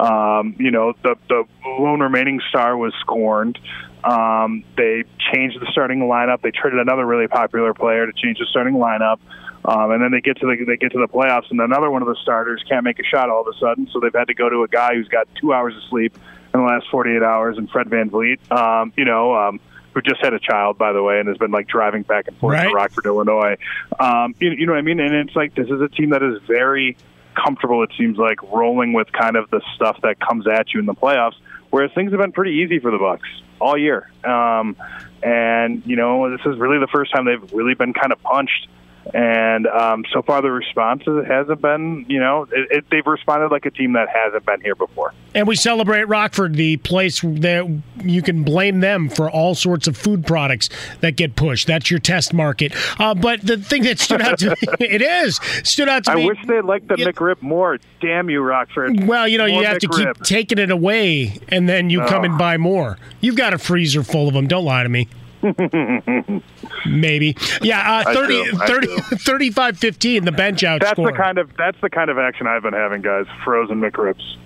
[0.00, 3.58] Um, you know, the the lone remaining star was scorned.
[4.02, 6.42] Um, they changed the starting lineup.
[6.42, 9.18] They traded another really popular player to change the starting lineup.
[9.64, 12.02] Um, and then they get to the they get to the playoffs, and another one
[12.02, 13.88] of the starters can't make a shot all of a sudden.
[13.92, 16.16] So they've had to go to a guy who's got two hours of sleep
[16.52, 18.52] in the last 48 hours, and Fred VanVleet.
[18.52, 19.60] Um, you know, um,
[19.94, 22.36] who just had a child, by the way, and has been like driving back and
[22.38, 22.68] forth Right.
[22.68, 23.56] to Rockford, Illinois.
[23.98, 25.00] Um, you, you know what I mean?
[25.00, 26.96] And it's like this is a team that is very
[27.34, 27.82] comfortable.
[27.82, 30.94] It seems like rolling with kind of the stuff that comes at you in the
[30.94, 31.34] playoffs,
[31.70, 33.28] whereas things have been pretty easy for the Bucks
[33.60, 34.10] all year.
[34.24, 34.76] Um,
[35.22, 38.68] and you know, this is really the first time they've really been kind of punched.
[39.12, 43.66] And um, so far, the response hasn't been, you know, it, it, they've responded like
[43.66, 45.12] a team that hasn't been here before.
[45.34, 49.96] And we celebrate Rockford, the place that you can blame them for all sorts of
[49.96, 51.66] food products that get pushed.
[51.66, 52.72] That's your test market.
[52.98, 56.14] Uh, but the thing that stood out to me, it is stood out to I
[56.14, 56.22] me.
[56.22, 57.78] I wish they liked the McRib more.
[58.00, 59.06] Damn you, Rockford.
[59.06, 62.22] Well, you know, More you have to keep taking it away, and then you come
[62.22, 62.24] Oh.
[62.24, 62.96] and buy more.
[63.20, 64.46] You've got a freezer full of them.
[64.46, 65.08] Don't lie to me.
[66.86, 67.36] Maybe.
[67.60, 68.86] Yeah, uh, I 30, 30,
[69.18, 71.10] 35 15, the bench out That's score.
[71.10, 73.26] the kind of that's the kind of action I've been having, guys.
[73.44, 74.36] Frozen McRibs.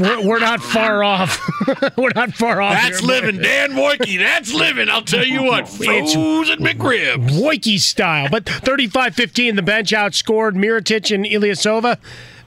[0.00, 1.40] we're, we're not far off.
[1.96, 2.74] we're not far off.
[2.74, 4.18] That's here, living, Dan Woike.
[4.18, 4.88] That's living.
[4.88, 7.28] I'll tell you what, frozen McRib.
[7.30, 8.28] Woike style.
[8.30, 11.98] But 35 15, the bench outscored Mirotic and Ilyasova.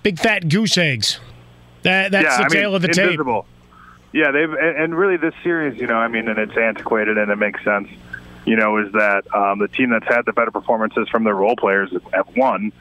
[0.04, 1.20] Big fat goose eggs.
[1.84, 3.20] That, that's yeah, the I tail mean, of the tape.
[4.18, 7.30] Yeah, they've and, and really this series, you know, I mean, and it's antiquated and
[7.30, 7.88] it makes sense.
[8.48, 11.56] You know, is that um, the team that's had the better performances from their role
[11.56, 12.72] players have won,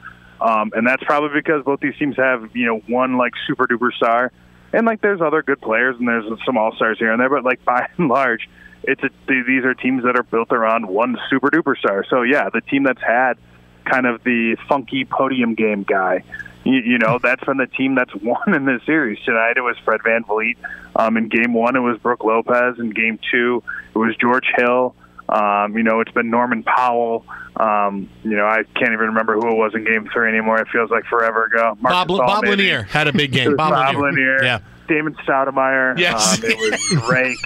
[0.41, 3.93] um, and that's probably because both these teams have you know one like super duper
[3.93, 4.31] star,
[4.73, 7.43] and like there's other good players and there's some all stars here and there, but
[7.43, 8.49] like by and large,
[8.81, 12.03] it's a, these are teams that are built around one super duper star.
[12.09, 13.37] So yeah, the team that's had
[13.85, 16.23] kind of the funky podium game guy.
[16.67, 19.19] You, you know, that's been the team that's won in this series.
[19.23, 20.57] Tonight it was Fred VanVleet.
[20.95, 22.77] Um, in game one, it was Brook Lopez.
[22.77, 23.63] In game two,
[23.95, 24.93] it was George Hill.
[25.29, 27.25] Um, you know, it's been Norman Powell.
[27.55, 30.59] Um, you know, I can't even remember who it was in game three anymore.
[30.59, 31.77] It feels like forever ago.
[31.81, 32.63] Bob, All, Bob maybe.
[32.63, 33.55] Lanier had a big game.
[33.57, 34.35] Bob, Bob Lanier.
[34.37, 34.43] Lanier.
[34.43, 34.59] Yeah.
[34.87, 35.97] Damon Stoudemire.
[35.97, 36.43] Yes.
[36.43, 37.39] Um, it was Drake.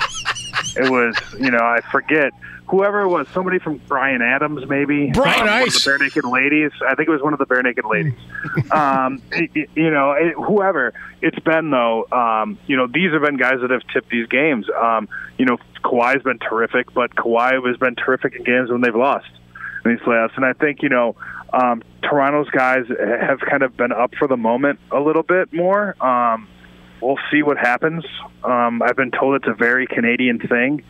[0.77, 2.33] It was, you know, I forget
[2.71, 5.11] whoever it was, somebody from Bryan Adams, maybe.
[5.11, 5.83] Brian Um, Ice.
[5.83, 6.71] the Barenaked Ladies.
[6.87, 8.13] I think it was one of the Barenaked Ladies.
[8.71, 12.07] um, it- it- you know, it, whoever it's been though.
[12.11, 14.65] Um, you know, these have been guys that have tipped these games.
[14.81, 15.07] Um,
[15.37, 19.29] you know, Kawhi's been terrific, but Kawhi has been terrific in games when they've lost
[19.85, 20.35] in these playoffs.
[20.35, 21.15] And I think you know,
[21.53, 22.85] um, Toronto's guys
[23.19, 25.95] have kind of been up for the moment a little bit more.
[26.03, 26.47] Um,
[27.01, 28.05] we'll see what happens.
[28.43, 30.83] Um, I've been told it's a very Canadian thing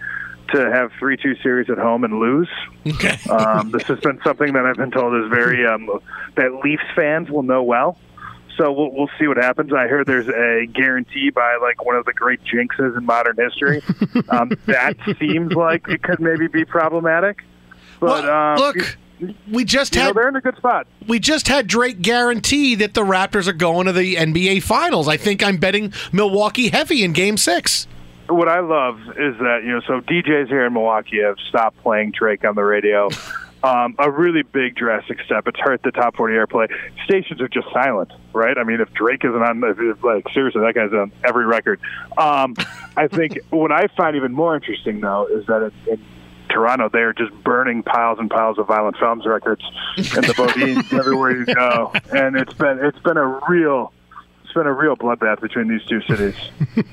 [0.52, 2.50] to have three two series at home and lose.
[2.88, 3.18] Okay.
[3.32, 5.90] Um, this has been something that I've been told is very um,
[6.36, 7.98] that Leafs fans will know well.
[8.58, 9.72] So we'll, we'll see what happens.
[9.74, 13.82] I heard there's a guarantee by like one of the great jinxes in modern history.
[14.30, 17.44] um, that seems like it could maybe be problematic.
[18.00, 18.98] But um, look,
[19.52, 20.88] we just you know, they're in a good spot.
[21.08, 25.08] we just had Drake guarantee that the Raptors are going to the NBA Finals.
[25.08, 27.88] I think I'm betting Milwaukee heavy in Game Six.
[28.32, 32.12] What I love is that you know, so DJs here in Milwaukee have stopped playing
[32.12, 33.10] Drake on the radio.
[33.64, 35.48] Um, a really big drastic step.
[35.48, 36.68] It's hurt the top 40 airplay.
[37.06, 38.58] Stations are just silent, right?
[38.58, 41.80] I mean, if Drake isn't on, if, like seriously, that guy's on every record.
[42.18, 42.56] Um,
[42.98, 46.06] I think what I find even more interesting though is that in, in
[46.50, 49.62] Toronto, they are just burning piles and piles of Violent Femmes records
[49.98, 53.94] in the Bodines everywhere you go, and it's been it's been a real
[54.52, 56.36] it's been a real bloodbath between these two cities.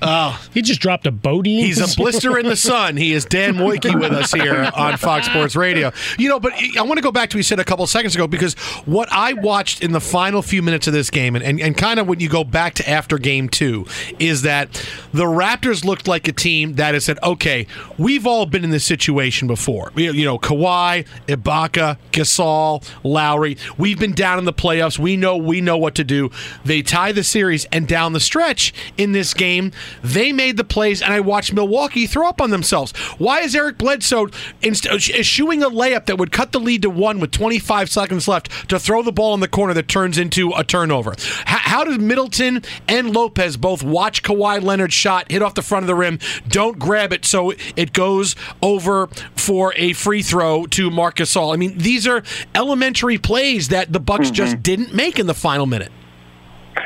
[0.01, 1.65] Oh, he just dropped a Bodine.
[1.65, 2.97] He's a blister in the sun.
[2.97, 5.91] He is Dan Woike with us here on Fox Sports Radio.
[6.19, 8.15] You know, but I want to go back to what you said a couple seconds
[8.15, 8.55] ago because
[8.85, 11.99] what I watched in the final few minutes of this game, and, and, and kind
[11.99, 13.87] of when you go back to after game two,
[14.21, 14.73] is that
[15.13, 17.67] the Raptors looked like a team that has said, okay,
[17.99, 19.91] we've all been in this situation before.
[19.97, 23.57] You you know, Kawhi, Ibaka, Gasol, Lowry.
[23.77, 24.97] We've been down in the playoffs.
[24.97, 26.31] We know we know what to do.
[26.65, 29.73] They tie the series, and down the stretch in this game,
[30.03, 32.93] they made the plays, and I watched Milwaukee throw up on themselves.
[33.19, 34.29] Why is Eric Bledsoe
[34.63, 38.69] inst- eschewing a layup that would cut the lead to one with 25 seconds left
[38.69, 41.13] to throw the ball in the corner that turns into a turnover?
[41.13, 45.85] H- how does Middleton and Lopez both watch Kawhi Leonard's shot hit off the front
[45.85, 50.91] of the rim, don't grab it so it goes over for a free throw to
[50.91, 51.53] Marcus All?
[51.53, 52.23] I mean, these are
[52.55, 54.35] elementary plays that the Bucks mm-hmm.
[54.35, 55.93] just didn't make in the final minute.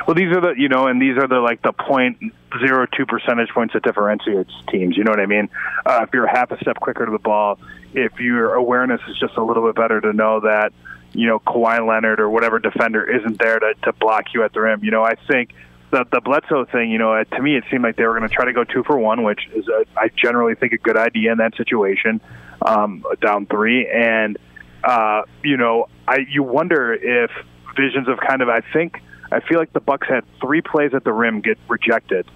[0.07, 2.19] Well, these are the you know, and these are the like the point
[2.61, 4.97] zero two percentage points that differentiates teams.
[4.97, 5.49] You know what I mean?
[5.85, 7.59] Uh, if you're half a step quicker to the ball,
[7.95, 10.73] if your awareness is just a little bit better to know that
[11.13, 14.61] you know Kawhi Leonard or whatever defender isn't there to to block you at the
[14.61, 14.85] rim.
[14.85, 15.55] You know, I think
[15.91, 16.91] the the Bledsoe thing.
[16.91, 18.65] You know, uh, to me it seemed like they were going to try to go
[18.65, 22.21] two for one, which is a, I generally think a good idea in that situation.
[22.65, 24.39] Um, down three, and
[24.85, 27.31] uh, you know, I you wonder if
[27.77, 29.01] visions of kind of I think
[29.33, 32.27] I feel like the Bucks had three plays at the rim get rejected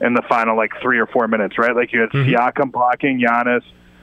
[0.00, 1.74] in the final like three or four minutes, right?
[1.74, 3.62] Like you had Siakam blocking Giannis,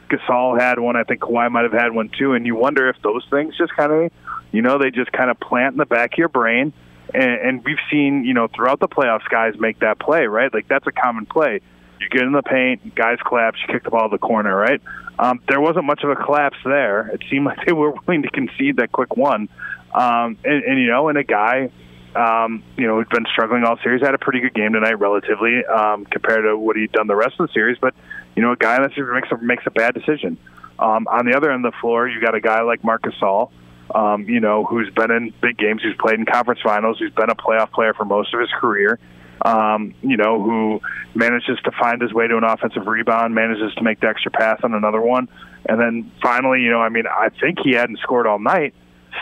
[0.10, 2.96] Gasol had one, I think Kawhi might have had one too, and you wonder if
[3.04, 4.12] those things just kind of,
[4.52, 6.74] you know, they just kind of plant in the back of your brain.
[7.14, 10.54] And, and we've seen, you know, throughout the playoffs, guys make that play, right?
[10.54, 11.62] Like that's a common play.
[12.00, 14.82] You get in the paint, guys collapse, you kick the ball to the corner, right?
[15.18, 17.08] Um, there wasn't much of a collapse there.
[17.08, 19.50] It seemed like they were willing to concede that quick one.
[19.94, 21.72] Um, and, and, you know, and a guy,
[22.16, 25.66] um, you know, who'd been struggling all series, had a pretty good game tonight, relatively,
[25.66, 27.78] um, compared to what he'd done the rest of the series.
[27.80, 27.94] But,
[28.36, 30.38] you know, a guy that makes a, makes a bad decision.
[30.80, 33.52] Um, on the other end of the floor, you got a guy like Marcus Gasol,
[33.94, 37.30] um, you know, who's been in big games, who's played in conference finals, who's been
[37.30, 39.00] a playoff player for most of his career
[39.44, 40.82] um, you know, who
[41.16, 44.60] manages to find his way to an offensive rebound, manages to make the extra pass
[44.64, 45.28] on another one,
[45.68, 48.74] and then finally, you know, I mean, I think he hadn't scored all night,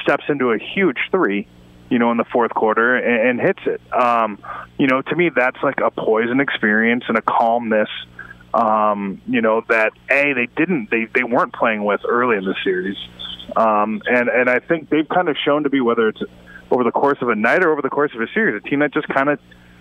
[0.01, 1.47] steps into a huge three,
[1.89, 3.81] you know, in the fourth quarter and, and hits it.
[3.93, 4.39] Um,
[4.77, 7.89] you know, to me, that's like a poison experience and a calmness.
[8.53, 12.55] Um, you know that a they didn't they they weren't playing with early in the
[12.63, 12.97] series,
[13.55, 16.21] um, and and I think they've kind of shown to be whether it's
[16.71, 18.79] over the course of a night or over the course of a series, a team
[18.79, 19.39] that just kind of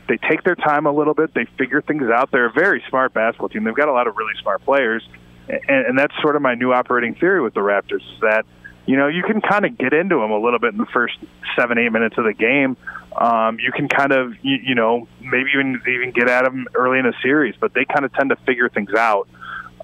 [0.08, 1.32] they take their time a little bit.
[1.32, 2.30] They figure things out.
[2.32, 3.64] They're a very smart basketball team.
[3.64, 5.06] They've got a lot of really smart players,
[5.48, 8.46] and, and that's sort of my new operating theory with the Raptors is that
[8.86, 11.16] you know you can kind of get into them a little bit in the first
[11.58, 12.76] seven eight minutes of the game.
[13.16, 16.98] Um, you can kind of you, you know maybe even even get at them early
[16.98, 19.28] in a series, but they kind of tend to figure things out,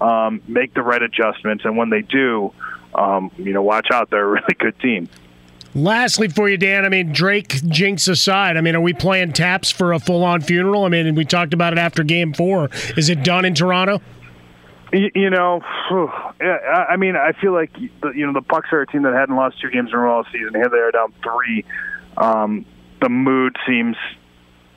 [0.01, 2.53] um, make the right adjustments, and when they do,
[2.95, 4.11] um, you know, watch out.
[4.11, 5.09] They're a really good team.
[5.75, 9.71] Lastly, for you, Dan, I mean, Drake jinx aside, I mean, are we playing taps
[9.71, 10.85] for a full on funeral?
[10.85, 12.69] I mean, we talked about it after game four.
[12.95, 14.03] Is it done in Toronto?
[14.93, 19.15] You, know, I mean, I feel like you know the Bucks are a team that
[19.15, 20.55] hadn't lost two games in a row all season.
[20.55, 21.65] Here they are down three.
[22.19, 22.67] Um,
[23.01, 23.97] the mood seems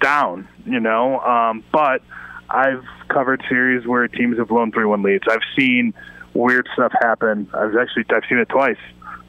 [0.02, 2.02] down, you know, um, but
[2.50, 5.26] I've covered series where teams have blown three one leads.
[5.30, 5.94] I've seen
[6.34, 7.50] weird stuff happen.
[7.54, 8.78] I've actually I've seen it twice.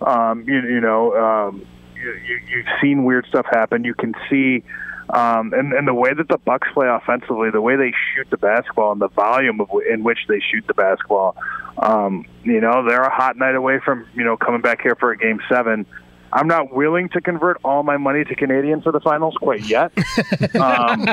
[0.00, 1.66] Um, you, you know, um,
[1.96, 3.84] you, you, you've seen weird stuff happen.
[3.84, 4.62] You can see.
[5.10, 8.36] Um, and, and the way that the Bucks play offensively, the way they shoot the
[8.36, 11.36] basketball, and the volume of, in which they shoot the basketball,
[11.78, 15.12] um, you know, they're a hot night away from you know coming back here for
[15.12, 15.86] a game seven.
[16.32, 19.92] I'm not willing to convert all my money to Canadian for the finals quite yet,
[20.56, 21.06] um,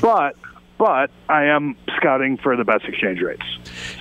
[0.00, 0.36] but
[0.76, 3.44] but I am scouting for the best exchange rates.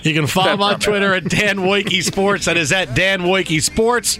[0.04, 2.46] You can follow him on Twitter at Dan Woike Sports.
[2.46, 4.18] That is at Dan Woike Sports.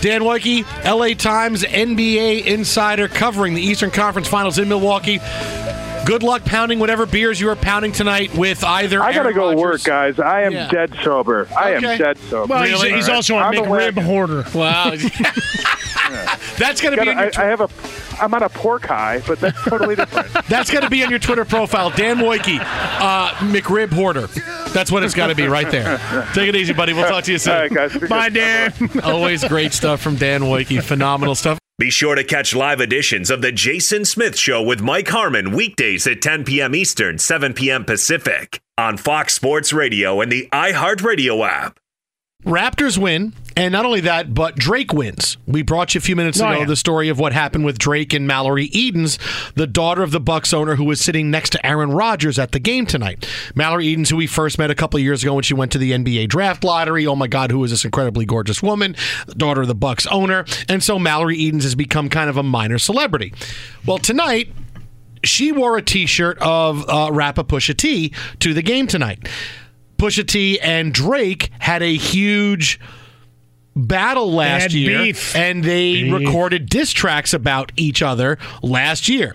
[0.00, 5.20] Dan Woike, LA Times NBA insider covering the Eastern Conference Finals in Milwaukee.
[6.06, 9.02] Good luck pounding whatever beers you are pounding tonight with either.
[9.02, 10.18] I gotta Aaron go Rodgers- work, guys.
[10.18, 10.68] I am Yeah.
[10.68, 11.46] dead sober.
[11.56, 11.98] I am Okay.
[11.98, 12.54] dead sober.
[12.54, 14.04] Well, he's, he's also a I'm McRib wagon.
[14.04, 14.44] hoarder.
[14.54, 14.94] Wow.
[16.56, 17.68] That's going to be Gotta- on your I, I have a.
[18.20, 20.28] I'm on a pork high, but that's totally different.
[20.48, 24.26] That's got to be on your Twitter profile, Dan Woike, uh, McRib Hoarder.
[24.72, 25.98] That's what it's got to be right there.
[26.32, 26.92] Take it easy, buddy.
[26.92, 27.52] We'll talk to you soon.
[27.54, 27.96] All right, guys.
[28.08, 28.28] Bye.
[28.30, 28.72] Dan.
[29.04, 30.82] Always great stuff from Dan Woike.
[30.82, 31.58] Phenomenal stuff.
[31.78, 36.06] Be sure to catch live editions of The Jason Smith Show with Mike Harmon weekdays
[36.06, 36.74] at 10 p.m.
[36.74, 37.84] Eastern, 7 p.m.
[37.84, 41.78] Pacific on Fox Sports Radio and the iHeartRadio app.
[42.48, 45.36] Raptors win, and not only that, but Drake wins.
[45.48, 46.64] We brought you a few minutes Oh, ago yeah.
[46.66, 49.18] the story of what happened with Drake and Mallory Edens,
[49.56, 52.60] the daughter of the Bucks owner who was sitting next to Aaron Rodgers at the
[52.60, 53.28] game tonight.
[53.56, 55.78] Mallory Edens, who we first met a couple of years ago when she went to
[55.78, 57.08] the NBA draft lottery.
[57.08, 58.94] Oh my God, who is this incredibly gorgeous woman?
[59.26, 62.44] The daughter of the Bucks owner, and so Mallory Edens has become kind of a
[62.44, 63.34] minor celebrity.
[63.84, 64.52] Well, tonight
[65.24, 69.28] she wore a T-shirt of uh, Rappa Pusha T to the game tonight.
[69.98, 72.78] Pusha T and Drake had a huge
[73.74, 75.34] battle last year, beef.
[75.36, 76.12] and they Beef.
[76.12, 79.34] recorded diss tracks about each other last year.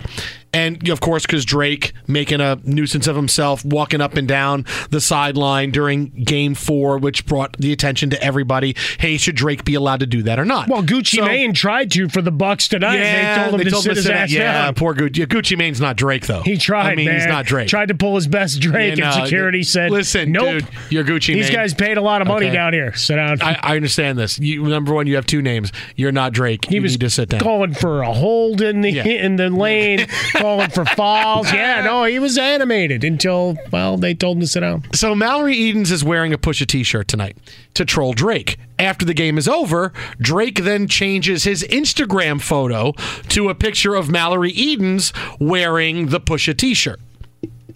[0.54, 5.02] And of course, because Drake making a nuisance of himself, walking up and down the
[5.02, 8.76] sideline during Game Four, which brought the attention to everybody.
[9.00, 10.68] Hey, should Drake be allowed to do that or not?
[10.68, 12.98] Well, Gucci So- Mane tried to for the Bucks tonight.
[12.98, 14.18] and they told him to sit his down.
[14.18, 14.74] ass Yeah, down.
[14.76, 15.18] poor Gucci.
[15.18, 16.42] Yeah, Gucci Mane's not Drake though.
[16.44, 16.92] He tried.
[16.92, 17.16] I mean, man.
[17.16, 17.68] he's not Drake.
[17.68, 20.52] Tried to pull his best Drake, Yeah, and no, security said, "Listen, nope.
[20.60, 22.56] dude, you're Gucci These Mane." guys paid a lot of money Okay.
[22.56, 22.94] down here.
[22.94, 23.42] Sit down.
[23.42, 24.38] I, I understand this.
[24.40, 25.72] You number one, you have two names.
[25.96, 26.66] You're not Drake.
[26.66, 27.40] he you was need to sit down.
[27.40, 29.04] calling for a hold in the Yeah.
[29.24, 30.06] in the lane,
[30.44, 31.48] calling for fouls.
[31.54, 34.84] Yeah, no, he was animated until well, they told him to sit down.
[34.94, 37.38] So Mallory Edens is wearing a Pusha T-shirt tonight
[37.76, 38.58] to troll Drake.
[38.80, 42.92] After the game is over, Drake then changes his Instagram photo
[43.30, 47.00] to a picture of Mallory Edens wearing the Pusha T-shirt.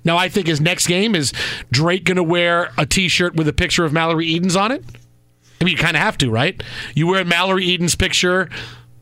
[0.03, 1.31] Now I think his next game is
[1.71, 4.83] Drake going to wear a T-shirt with a picture of Mallory Edens on it.
[5.61, 6.61] I mean, you kind of have to, right?
[6.95, 8.49] You wear Mallory Edens' picture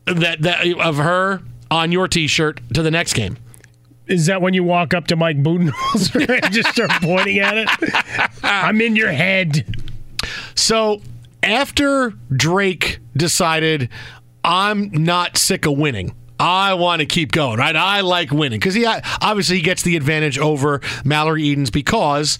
[0.04, 3.38] that, that of her on your T-shirt to the next game.
[4.06, 7.68] Is that when you walk up to Mike Budenholzer and just start pointing at it?
[8.42, 9.66] I'm in your head.
[10.54, 11.00] So
[11.42, 13.88] after Drake decided,
[14.44, 16.14] I'm not sick of winning.
[16.38, 17.74] I want to keep going, right?
[17.74, 22.38] I like winning because he obviously he gets the advantage over Mallory Edens because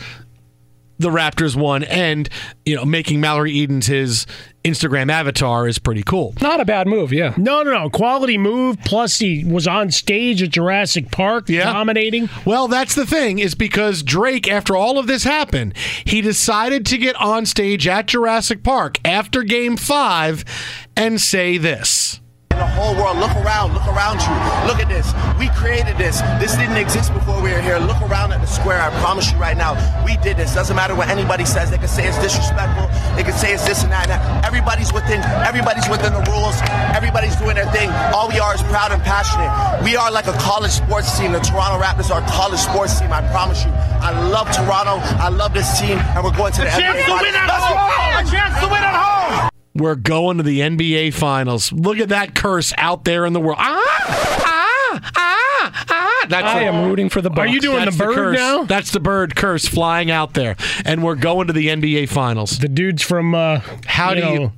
[0.99, 2.29] the Raptors won, and
[2.65, 4.27] you know making Mallory Edens his
[4.65, 6.35] Instagram avatar is pretty cool.
[6.41, 7.35] Not a bad move, yeah.
[7.37, 7.89] No, no, no.
[7.89, 8.79] Quality move.
[8.85, 12.29] Plus, he was on stage at Jurassic Park dominating.
[12.45, 16.99] Well, that's the thing, is because Drake, after all of this happened, he decided to
[16.99, 20.45] get on stage at Jurassic Park after game five
[20.97, 22.21] and say this.
[22.57, 24.33] The whole world, look around, look around you.
[24.65, 25.13] Look at this.
[25.39, 26.21] We created this.
[26.41, 27.77] This didn't exist before we were here.
[27.77, 28.81] Look around at the square.
[28.81, 30.55] I promise you right now, we did this.
[30.55, 31.71] Doesn't matter what anybody says.
[31.71, 32.89] They can say it's disrespectful.
[33.15, 34.09] They can say it's this and that.
[34.09, 34.45] And that.
[34.45, 35.21] Everybody's within.
[35.45, 36.57] Everybody's within the rules.
[36.97, 37.91] Everybody's doing their thing.
[38.17, 39.53] All we are is proud and passionate.
[39.85, 41.33] We are like a college sports team.
[41.33, 43.13] The Toronto Raptors are a college sports team.
[43.13, 43.71] I promise you.
[44.01, 44.97] I love Toronto.
[45.21, 47.69] I love this team, and we're going to the chance NBA to win at Let's
[47.69, 47.77] go.
[47.77, 48.15] home.
[48.17, 49.51] A chance to win at home.
[49.77, 51.73] We're going to the NBA Finals.
[51.73, 53.59] Look at that curse out there in the world.
[53.61, 53.83] Ah,
[54.41, 56.27] ah, ah, ah.
[56.29, 57.41] That's I the- am rooting for the Bucks.
[57.41, 58.37] Are you doing that's the bird curse.
[58.37, 58.65] now?
[58.65, 62.59] That's the bird curse flying out there, and we're going to the NBA Finals.
[62.59, 64.53] The dudes from uh, How do you-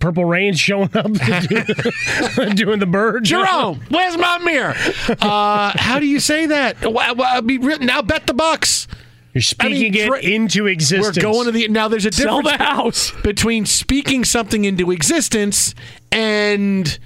[0.00, 1.06] Purple Rain showing up
[2.56, 3.24] doing the bird.
[3.24, 4.74] Jerome, where's my mirror?
[5.08, 6.80] Uh, how do you say that?
[6.82, 8.86] Well, well, I mean, now bet the Bucks.
[9.34, 11.16] You're speaking it Dra- into existence.
[11.16, 11.88] We're going to the now.
[11.88, 13.10] There's a Sell difference the house.
[13.22, 15.74] between speaking something into existence
[16.12, 16.98] and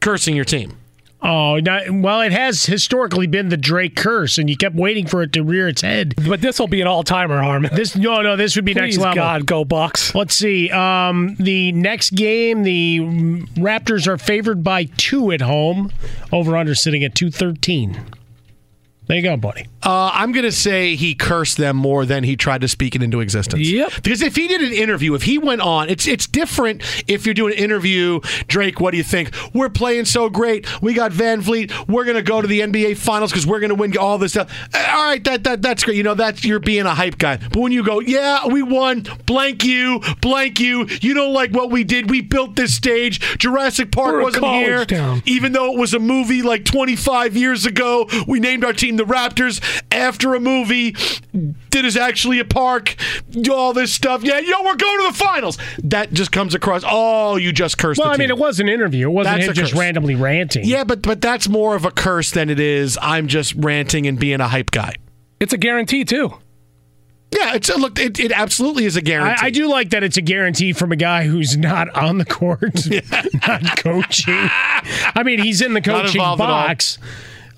[0.00, 0.76] cursing your team.
[1.24, 5.22] Oh, not, well, it has historically been the Drake curse, and you kept waiting for
[5.22, 6.14] it to rear its head.
[6.28, 7.70] But this will be an all timer, Harmon.
[7.72, 9.14] This no, no, this would be next level.
[9.14, 10.16] God, go Bucks.
[10.16, 10.68] Let's see.
[10.72, 12.98] Um, the next game, the
[13.54, 15.92] Raptors are favored by two at home.
[16.32, 18.00] Over under sitting at two thirteen.
[19.12, 19.66] There you go, buddy.
[19.82, 23.02] Uh, I'm going to say he cursed them more than he tried to speak it
[23.02, 23.68] into existence.
[23.68, 23.92] Yep.
[24.02, 27.34] Because if he did an interview, if he went on, it's it's different if you're
[27.34, 28.20] doing an interview.
[28.46, 29.34] Drake, what do you think?
[29.52, 30.80] We're playing so great.
[30.80, 31.88] We got VanVleet.
[31.88, 34.32] We're going to go to the NBA Finals because we're going to win all this
[34.32, 34.50] stuff.
[34.72, 35.98] Uh, All right, that, that that's great.
[35.98, 37.36] You know, that's you're being a hype guy.
[37.36, 39.04] But when you go, yeah, we won.
[39.26, 40.86] Blank you, blank you.
[41.02, 42.08] You don't like what we did.
[42.08, 43.20] We built this stage.
[43.36, 45.22] Jurassic Park We're wasn't here, town.
[45.26, 48.08] even though it was a movie like 25 years ago.
[48.26, 50.92] We named our team the Raptors after a movie
[51.70, 52.94] that is actually a park.
[53.50, 54.22] All this stuff.
[54.22, 55.58] Yeah, yo, we're going to the finals.
[55.84, 56.82] That just comes across.
[56.86, 58.00] Oh, you just cursed.
[58.00, 59.08] Well, I mean, it was an interview.
[59.08, 59.80] It wasn't him just curse.
[59.80, 60.64] randomly ranting.
[60.64, 62.98] Yeah, but but that's more of a curse than it is.
[63.00, 64.94] I'm just ranting and being a hype guy.
[65.40, 66.38] It's a guarantee too.
[67.32, 67.98] Yeah, it's a, look.
[67.98, 69.40] It, it absolutely is a guarantee.
[69.42, 72.26] I, I do like that it's a guarantee from a guy who's not on the
[72.26, 72.86] court,
[73.48, 74.34] not coaching.
[74.36, 76.98] I mean, he's in the coaching box.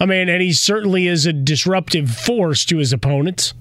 [0.01, 3.55] I mean, and he certainly is a disruptive force to his opponents.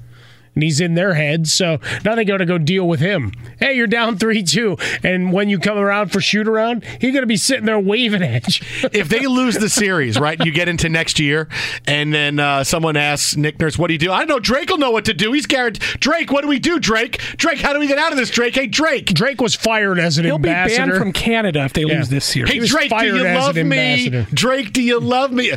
[0.55, 3.31] And he's in their heads, so now they got to go deal with him.
[3.59, 7.25] Hey, you're down three two, and when you come around for shoot around, he's gonna
[7.25, 8.89] be sitting there waving at you.
[8.93, 11.47] if they lose the series, right, you get into next year,
[11.87, 14.39] and then uh, someone asks Nick Nurse, "What do you do?" I don't know.
[14.39, 15.31] Drake will know what to do.
[15.31, 15.81] He's guaranteed.
[15.99, 16.79] Drake, what do we do?
[16.79, 18.29] Drake, Drake, how do we get out of this?
[18.29, 19.07] Drake, hey, Drake.
[19.07, 20.69] Drake was fired as an ambassador.
[20.69, 21.97] He'll be banned from Canada if they Yeah.
[21.97, 22.51] lose this series.
[22.51, 23.61] Hey, was Drake, do you love me?
[23.61, 24.27] ambassador.
[24.33, 25.51] Drake, do you love me?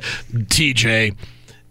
[0.48, 1.14] TJ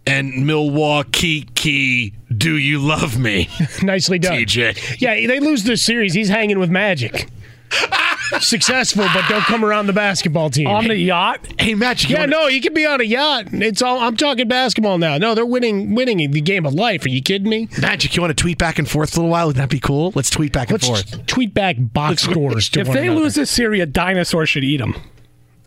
[0.08, 3.50] and Milwaukee Key, do you love me?
[3.84, 4.34] Nicely done.
[4.34, 5.00] TJ.
[5.02, 6.14] Yeah, they lose this series.
[6.14, 7.28] He's hanging with Magic.
[8.40, 10.68] Successful, but don't come around the basketball team.
[10.68, 11.40] on the yacht.
[11.60, 12.10] Hey, Magic.
[12.10, 13.48] you yeah, wanna- no, you could be on a yacht.
[13.54, 14.00] It's all.
[14.00, 15.18] I'm talking basketball now.
[15.18, 17.06] No, they're winning, winning the game of life.
[17.06, 17.70] Are you kidding me?
[17.80, 19.48] Magic, you want to tweet back and forth a little while?
[19.48, 20.12] Wouldn't that be cool?
[20.16, 21.26] Let's tweet back and Let's forth.
[21.28, 23.22] tweet back box scores to If one they another.
[23.22, 24.96] lose this series, a dinosaur should eat them.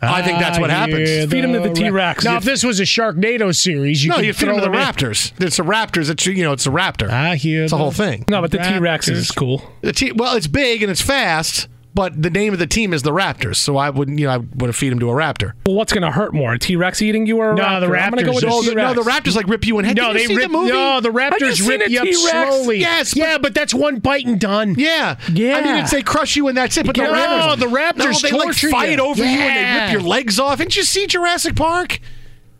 [0.00, 1.10] I think that's what Ah, happens.
[1.10, 2.24] yeah, Feed 'em to the T-Rex.
[2.24, 4.70] Now, if this was a Sharknado series, you no, could you feed throw them to
[4.70, 4.76] the.
[4.76, 5.32] Raptors.
[5.44, 6.08] It's a Raptors.
[6.08, 7.10] It's you know, it's a Raptor.
[7.10, 8.24] I hear It's the the whole thing.
[8.28, 9.62] No, but the T Rex is cool.
[9.82, 11.66] The T- well, it's big and it's fast,
[11.98, 13.56] but the name of the team is the Raptors.
[13.56, 15.54] So I wouldn't, you know, I would feed them to a Raptor.
[15.66, 17.80] Well, what's going to hurt more, a T Rex eating you or a No, raptor?
[17.90, 18.96] the I'm gonna go Raptors with No, the, T-Rex.
[18.96, 19.96] no, the Raptors like rip you in head.
[19.96, 20.46] No, Did you they see rip.
[20.52, 20.70] the movie?
[20.70, 22.78] No, the I Raptors just rip you up slowly.
[22.78, 24.76] Yes, but- yeah, but that's one bite and done.
[24.78, 25.56] Yeah, Yeah.
[25.56, 26.86] I mean, it's they crush you and that's it.
[26.86, 27.16] But the Raptors, No,
[27.56, 29.04] Raptors, the Raptors no, they like fight you.
[29.04, 30.58] over you and they rip your legs off.
[30.58, 31.98] Didn't you see Jurassic Park?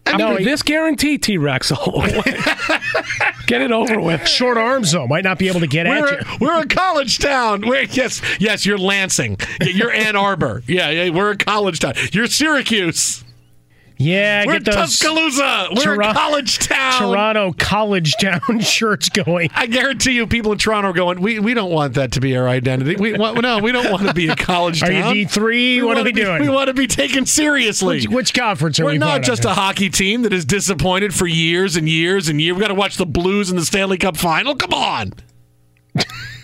[0.09, 1.71] I mean, No, he- this guarantee, T Rex.
[3.47, 4.27] Get it over with.
[4.29, 6.27] Short arms though might not be able to get at we're, you.
[6.41, 7.63] we're a college town.
[7.67, 9.39] We're, yes, yes, you're Lansing.
[9.63, 10.63] You're Ann Arbor.
[10.67, 11.95] Yeah, yeah, we're a college town.
[12.13, 13.25] You're Syracuse.
[14.01, 15.69] Yeah, We're get those Tuscaloosa.
[15.75, 17.01] We're a college town.
[17.03, 19.51] Toronto college town shirts going.
[19.57, 21.21] I guarantee you, people in Toronto are going.
[21.21, 22.95] We we don't want that to be our identity.
[22.95, 25.15] We want, no, we don't want to be a college Are you town.
[25.15, 25.83] D three?
[25.83, 26.43] What are we be- doing?
[26.43, 27.97] We want to be taken seriously.
[27.97, 31.27] which, which conference are We're we not just a hockey team that is disappointed for
[31.27, 32.55] years and years and years.
[32.55, 34.55] We got to watch the Blues in the Stanley Cup final.
[34.55, 35.13] Come on.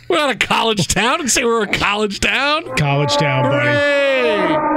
[0.08, 2.64] we're not a college town and say we're a college town.
[2.76, 3.68] college town, buddy.
[3.68, 4.73] Hooray!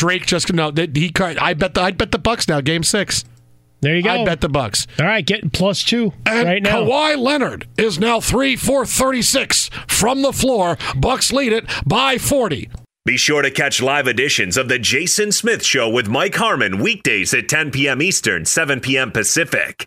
[0.00, 0.70] Drake just no.
[0.70, 2.62] that- He I bet the I bet the Bucks now.
[2.62, 3.22] Game six.
[3.82, 4.10] There you go.
[4.10, 4.86] I bet the Bucks.
[4.98, 6.84] All right, get plus two And right now.
[6.84, 10.78] Kawhi Leonard is now three for thirty six from the floor.
[10.96, 12.70] Bucks lead it by forty.
[13.04, 17.32] Be sure to catch live editions of The Jason Smith Show with Mike Harmon weekdays
[17.34, 18.00] at 10 p.m.
[18.02, 19.10] Eastern, 7 p.m.
[19.10, 19.86] Pacific.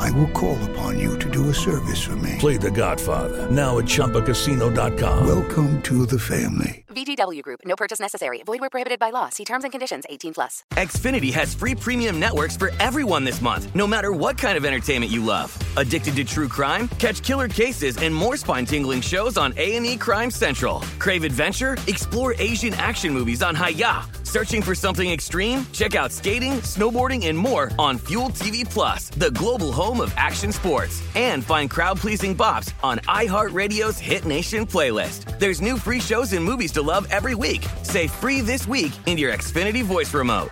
[0.00, 2.36] I will call upon you to do a service for me.
[2.38, 5.26] Play The Godfather now at ChumbaCasino.com.
[5.26, 6.84] Welcome to the family.
[6.88, 7.60] VGW Group.
[7.64, 8.42] No purchase necessary.
[8.44, 9.28] Void where prohibited by law.
[9.28, 10.04] See terms and conditions.
[10.08, 10.64] 18 plus.
[10.72, 15.12] Xfinity has free premium networks for everyone this month, no matter what kind of entertainment
[15.12, 15.56] you love.
[15.76, 16.88] Addicted to true crime?
[16.98, 20.80] Catch killer cases and more spine-tingling shows on A&E Crime Central.
[20.98, 21.76] Crave adventure?
[21.86, 24.04] Explore Asian action movies on Hayya.
[24.30, 25.66] Searching for something extreme?
[25.72, 30.52] Check out skating, snowboarding, and more on Fuel TV Plus, the global home of action
[30.52, 31.02] sports.
[31.16, 35.38] And find crowd-pleasing bops on iHeartRadio's Hit Nation playlist.
[35.40, 37.66] There's new free shows and movies to love every week.
[37.82, 40.50] Say free this week in your Xfinity voice remote.